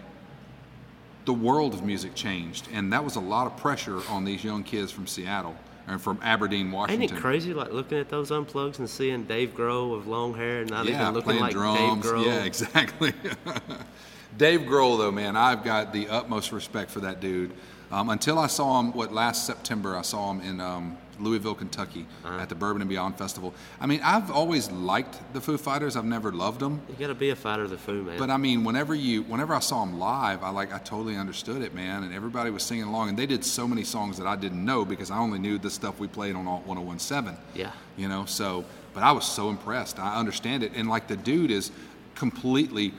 [1.24, 4.62] the world of music changed, and that was a lot of pressure on these young
[4.62, 5.54] kids from Seattle
[5.86, 7.02] and from Aberdeen, Washington.
[7.02, 10.60] Ain't it crazy, like looking at those unplugs and seeing Dave Grohl with long hair
[10.62, 12.02] and not Yeah, even looking playing like drums.
[12.02, 12.24] Dave Grohl?
[12.26, 13.12] Yeah, exactly.
[14.38, 17.52] Dave Grohl, though, man, I've got the utmost respect for that dude.
[17.92, 22.06] Um, until I saw him, what last September, I saw him in um, Louisville, Kentucky,
[22.24, 22.38] Uh-huh.
[22.40, 23.52] at the Bourbon and Beyond Festival.
[23.80, 25.96] I mean, I've always liked the Foo Fighters.
[25.96, 28.18] I've never loved them, You gotta be a fighter of the Foo, man.
[28.18, 31.62] but I mean, whenever you, whenever I saw them live, I like, I totally understood
[31.62, 32.02] it, man.
[32.04, 34.84] And everybody was singing along, and they did so many songs that I didn't know
[34.84, 37.70] because I only knew the stuff we played on Alt 1017 yeah.
[37.96, 41.50] you know so but i was so impressed i understand it and like the dude
[41.50, 41.70] is
[42.14, 42.92] completely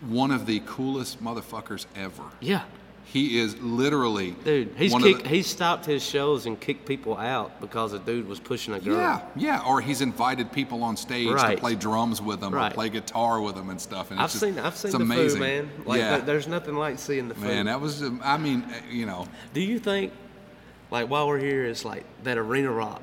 [0.00, 2.62] one of the coolest motherfuckers ever Yeah.
[3.10, 7.58] He is literally Dude, he's kicked, the, he stopped his shows and kicked people out
[7.60, 8.96] because a dude was pushing a girl.
[8.98, 11.54] yeah yeah or he's invited people on stage Right.
[11.54, 12.72] to play drums with him or Right.
[12.74, 15.02] play guitar with him and stuff and I've it's just, seen I've seen it's the
[15.02, 15.70] amazing Foo, man.
[15.86, 17.46] Like yeah there's nothing like seeing the Foo.
[17.46, 20.12] man that was um, i mean uh, you know Do you think,
[20.90, 23.02] like while we're here, it's like that arena rock?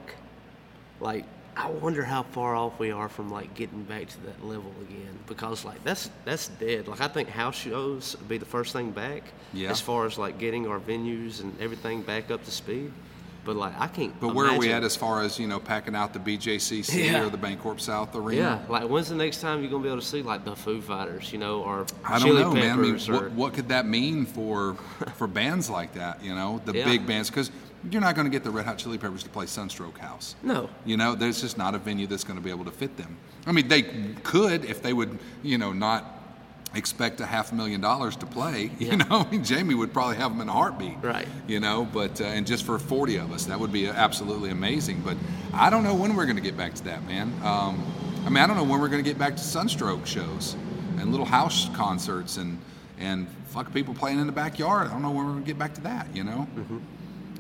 [1.00, 1.26] Like
[1.58, 5.18] I wonder how far off we are from like getting back to that level again
[5.28, 6.88] because like that's that's dead.
[6.88, 9.70] Like I think house shows would be the first thing back Yeah.
[9.72, 12.92] as far as like getting our venues and everything back up to speed.
[13.46, 14.20] But like I can't.
[14.20, 17.24] but where are we at as far as you know packing out the bjcc Yeah.
[17.26, 20.02] or the bancorp south arena Yeah, like when's the next time you're gonna be able
[20.02, 22.72] to see like the Foo Fighters, you know, or I don't Chili know, man.
[22.72, 24.74] I mean, Peppers, or what, what could that mean for
[25.18, 26.24] for bands like that?
[26.24, 26.86] You know, the Yeah.
[26.86, 27.52] big bands, because
[27.92, 30.36] you're not going to get the Red Hot Chili Peppers to play Sunstroke House.
[30.44, 32.98] no, You know, there's just not a venue that's going to be able to fit
[32.98, 33.18] them.
[33.46, 33.84] I mean, they
[34.24, 36.16] could if they would, you know, not
[36.74, 38.72] expect a half a million dollars to play.
[38.80, 38.92] Yeah.
[38.92, 40.98] You know, I mean, Jamie would probably have them in a heartbeat.
[41.02, 41.28] Right.
[41.48, 45.02] You know, but uh, and just for 40 of us, that would be absolutely amazing.
[45.04, 45.18] But
[45.54, 47.34] I don't know when we're going to get back to that, man.
[47.44, 47.84] Um,
[48.26, 50.56] I mean, I don't know when we're going to get back to Sunstroke shows
[50.98, 52.60] and little house concerts and
[52.98, 54.88] and fuck people playing in the backyard.
[54.88, 56.14] I don't know when we're going to get back to that.
[56.16, 56.48] You know.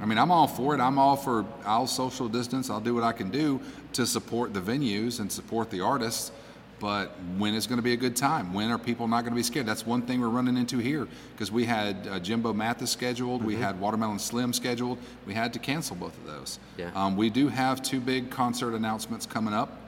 [0.01, 0.81] I mean, I'm all for it.
[0.81, 2.69] I'm all for I'll social distance.
[2.69, 3.61] I'll do what I can do
[3.93, 6.31] to support the venues and support the artists.
[6.79, 8.53] But when is going to be a good time?
[8.53, 9.65] When are people not going to be scared?
[9.65, 13.55] That's one thing we're running into here because we had uh, Jimbo Mathus scheduled, we
[13.55, 14.97] had Watermelon Slim scheduled.
[15.25, 16.59] We had to cancel both of those.
[16.77, 16.91] Yeah.
[16.93, 19.84] Um, we do have two big concert announcements coming up.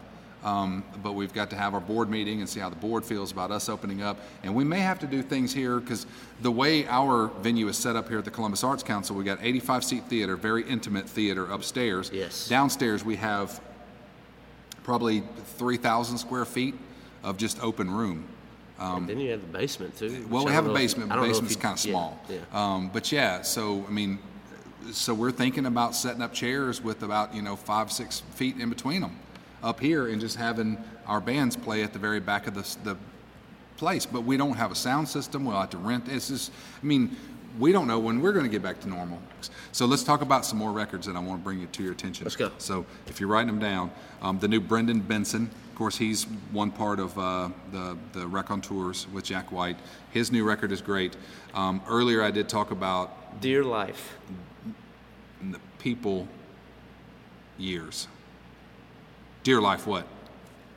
[0.48, 3.34] Um, but we've got to have our board meeting and see how the board feels
[3.34, 4.18] about us opening up.
[4.43, 6.06] And we may have to do things here because
[6.41, 9.39] the way our venue is set up here at the Columbus Arts Council, we got
[9.41, 12.10] 85 seat theater, very intimate theater upstairs.
[12.14, 12.48] Yes.
[12.48, 13.60] Downstairs, we have
[14.84, 15.22] probably
[15.58, 16.76] 3,000 square feet
[17.24, 18.26] of just open room.
[18.80, 20.28] and then you have the basement too.
[20.30, 22.20] Well, we have a if- basement, I but if basement's kind of yeah, small.
[22.30, 22.38] Yeah.
[22.54, 24.20] Um, but yeah, so I mean,
[24.93, 28.70] so we're thinking about setting up chairs with about you know five six feet in
[28.70, 29.18] between them
[29.64, 32.97] up here, and just having our bands play at the very back of the the
[33.78, 34.05] place.
[34.05, 35.45] But we don't have a sound system.
[35.45, 36.08] We'll have to rent.
[36.08, 36.51] It's just,
[36.82, 37.16] I mean.
[37.60, 39.20] We don't know when we're going to get back to normal.
[39.72, 41.91] So let's talk about some more records that I want to bring you to your
[41.91, 42.26] attention.
[42.26, 42.51] Let's go.
[42.60, 43.89] So if you're writing them down,
[44.22, 49.08] um, the new Brendan Benson, of course, he's one part of uh, the the Raconteurs
[49.12, 49.78] with Jack White.
[50.12, 51.18] His new record is great.
[51.55, 54.18] Um, earlier, I did talk about Dear life.
[55.41, 56.28] the people
[57.58, 58.08] years.
[59.48, 60.06] Dear Life, what?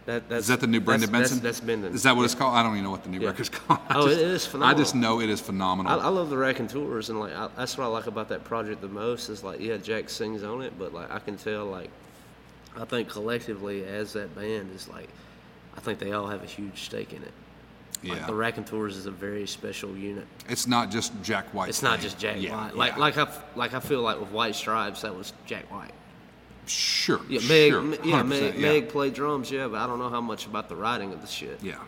[0.07, 1.43] That, that's, Is that the new Brendan that's, Benson?
[1.43, 1.93] That's, that's Brendan.
[1.93, 2.55] Is that what it's called?
[2.55, 3.31] I don't even know what the new Yeah.
[3.31, 3.81] record's called.
[3.89, 5.91] I Oh, it just- is I just know it is phenomenal.
[5.91, 8.81] I, I love the Raconteurs, and like I, that's what I like about that project
[8.81, 9.29] the most.
[9.29, 11.91] Is like, yeah, Jack sings on it, but like I can tell, like,
[12.77, 15.09] I think collectively as that band is like,
[15.77, 17.33] I think they all have a huge stake in it.
[18.05, 18.27] Like yeah.
[18.27, 20.29] the Raconteurs is a very special unit.
[20.49, 21.71] it's not just Jack White.
[21.71, 22.77] It's not just Jack yeah, White.
[22.77, 22.99] Like yeah.
[23.01, 25.91] like I like I feel like with White Stripes that was Jack White.
[26.71, 27.21] Sure.
[27.29, 27.71] Yeah, Meg.
[27.73, 28.61] sure, M- yeah, Meg, yeah.
[28.61, 29.51] Meg played drums.
[29.51, 31.62] Yeah, but I don't know how much about the writing of the shit.
[31.62, 31.79] Yeah.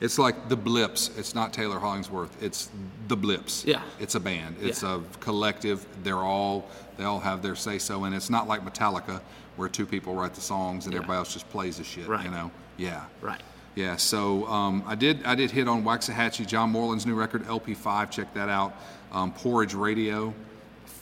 [0.00, 1.10] It's like the Blips.
[1.18, 2.40] It's not Taylor Hollingsworth.
[2.42, 2.70] It's
[3.08, 3.64] the Blips.
[3.66, 3.82] Yeah.
[3.98, 4.56] It's a band.
[4.60, 5.00] It's Yeah.
[5.00, 5.84] a collective.
[6.04, 9.20] They're all they all have their say so, and it's not like Metallica
[9.56, 10.98] where two people write the songs and Yeah.
[10.98, 12.06] everybody else just plays the shit.
[12.08, 12.24] Right.
[12.24, 12.50] You know.
[12.76, 13.04] Yeah.
[13.20, 13.40] Right.
[13.74, 18.10] Yeah, so um, I did I did hit on Waxahatchee, John Moreland's new record, LP5.
[18.10, 18.74] Check that out.
[19.12, 20.34] Um, Porridge Radio,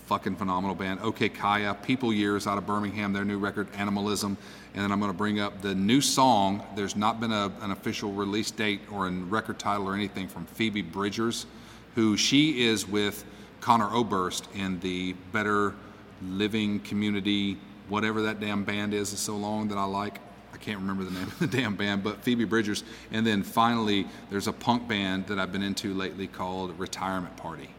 [0.07, 1.01] fucking phenomenal band.
[1.01, 4.37] Okay Kaya, People Years out of Birmingham, their new record, Animalism.
[4.75, 6.63] And then I'm going to bring up the new song.
[6.75, 10.47] There's not been a, an official release date or a record title or anything from
[10.47, 11.47] Phoebe Bridgers,
[11.95, 13.25] who she is with
[13.61, 15.75] Conor Oberst in the Better
[16.23, 20.21] Living Community, whatever that damn band is, is so long that I like.
[20.53, 22.85] I can't remember the name of the damn band, but Phoebe Bridgers.
[23.11, 27.71] And then finally, there's a punk band that I've been into lately called Retirement Party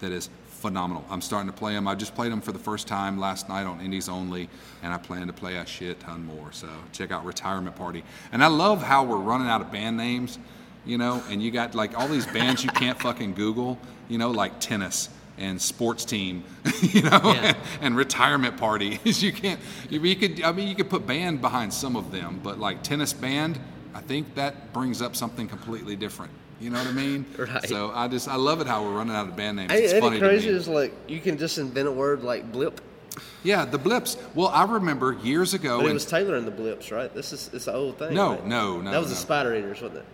[0.00, 1.04] that is phenomenal.
[1.08, 1.86] I'm starting to play them.
[1.88, 4.48] I just played them for the first time last night on Indies Only,
[4.82, 6.52] and I plan to play a shit ton more.
[6.52, 8.04] So check out Retirement Party.
[8.32, 10.38] And I love how we're running out of band names,
[10.84, 13.78] you know, and you got like all these bands you can't fucking Google,
[14.08, 16.42] you know, like tennis and sports team,
[16.82, 17.32] you know, Yeah.
[17.32, 18.98] and, and retirement party.
[19.04, 22.40] you can't, you, you could, I mean, you could put band behind some of them,
[22.42, 23.60] but like tennis band,
[23.94, 26.32] I think that brings up something completely different.
[26.60, 27.24] You know what I mean?
[27.38, 27.68] Right.
[27.68, 29.70] So I just I love it how we're running out of band names.
[29.72, 30.48] Hey, it's ain't funny it to crazy?
[30.50, 30.54] me.
[30.56, 32.80] Is like you can just invent a word like blip.
[33.42, 34.16] Yeah, the blips.
[34.34, 35.80] Well, I remember years ago.
[35.80, 37.12] But it was Taylor and the blips, right?
[37.14, 38.14] This is it's the old thing.
[38.14, 38.46] No, right?
[38.46, 39.16] no, no, That was the.
[39.16, 40.04] Spider Eaters, wasn't it?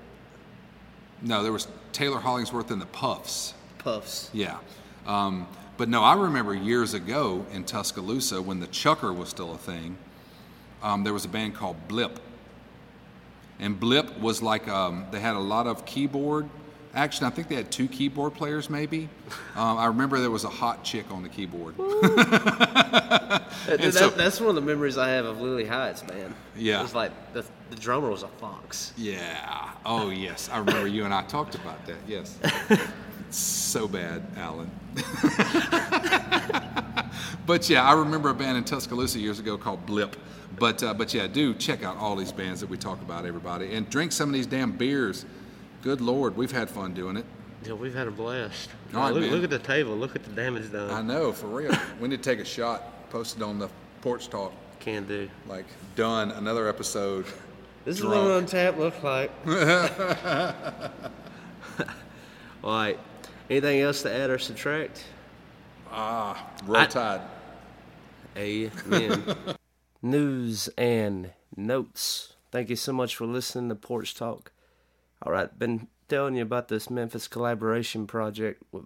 [1.22, 3.54] no, there was Taylor Hollingsworth and the Puffs.
[3.78, 4.30] Puffs.
[4.32, 4.58] Yeah.
[5.06, 9.58] Um, but no, I remember years ago in Tuscaloosa when the Chukker was still a
[9.58, 9.96] thing.
[10.82, 12.20] Um, there was a band called Blip,
[13.60, 16.48] and Blip was like um, they had a lot of keyboard
[16.94, 17.26] action.
[17.26, 19.08] I think they had two keyboard players, maybe.
[19.56, 21.74] Um, I remember there was a hot chick on the keyboard.
[23.66, 26.34] That- that- so- that's one of the memories I have of Lilly Hiatt, man.
[26.54, 26.82] Yeah.
[26.82, 28.92] It's like the, the drummer was a fox.
[28.96, 29.70] Yeah.
[29.86, 30.50] Oh, yes.
[30.52, 31.96] I remember you and I talked about that.
[32.06, 32.38] Yes.
[33.30, 34.70] so bad, Alan.
[37.46, 40.16] but yeah, I remember a band in Tuscaloosa years ago called Blip.
[40.58, 43.74] But uh, but yeah, do check out all these bands that we talk about, everybody,
[43.74, 45.24] and drink some of these damn beers.
[45.82, 47.24] Good lord, we've had fun doing it.
[47.64, 48.70] Yeah, we've had a blast.
[48.94, 49.96] All right, look, look at the table.
[49.96, 50.90] Look at the damage done.
[50.90, 51.72] I know, for real.
[52.00, 53.68] we need to take a shot, post it on the
[54.02, 54.52] porch talk.
[54.80, 55.28] Can do.
[55.48, 55.64] Like
[55.96, 57.24] done, another episode.
[57.84, 58.14] This Drunk.
[58.14, 59.30] is what an untapped looks like.
[62.64, 62.98] All right.
[63.50, 65.04] Anything else to add or subtract?
[65.96, 67.20] Ah, roll I- tide.
[68.36, 69.36] Amen.
[70.02, 72.34] News and notes.
[72.50, 74.50] Thank you so much for listening to Porch Talk.
[75.22, 78.84] All right, been telling you about this Memphis collaboration project with,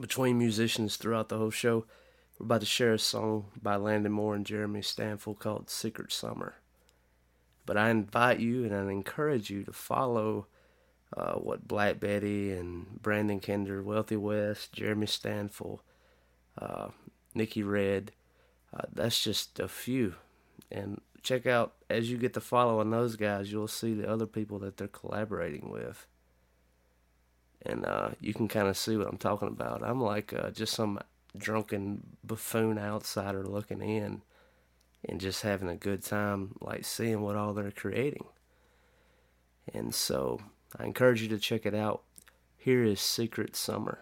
[0.00, 1.86] between musicians throughout the whole show.
[2.38, 6.54] We're about to share a song by Landon Moore and Jeremy Stanfield called Secret Summer.
[7.66, 10.46] But I invite you and I encourage you to follow
[11.16, 15.82] uh, what Black Betty and Brandon Kinder, Wealthy West, Jeremy Stanfield,
[16.58, 16.88] uh,
[17.34, 18.12] Nikki Red.
[18.74, 20.14] Uh, that's just a few.
[20.70, 24.26] And check out, as you get to follow on those guys, you'll see the other
[24.26, 26.06] people that they're collaborating with.
[27.64, 29.82] And uh, you can kind of see what I'm talking about.
[29.84, 30.98] I'm like uh, just some
[31.36, 34.22] drunken buffoon outsider looking in
[35.08, 38.24] and just having a good time, like seeing what all they're creating.
[39.72, 40.40] And so
[40.76, 42.02] I encourage you to check it out.
[42.56, 43.98] Here is Secret Summer.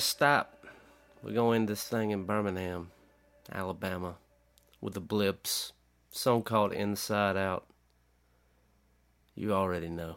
[0.00, 0.64] last stop,
[1.22, 2.90] we're going to this thing in Birmingham,
[3.52, 4.14] Alabama,
[4.80, 5.74] with the Blips.
[6.10, 7.66] Song called Inside Out.
[9.34, 10.16] You already know.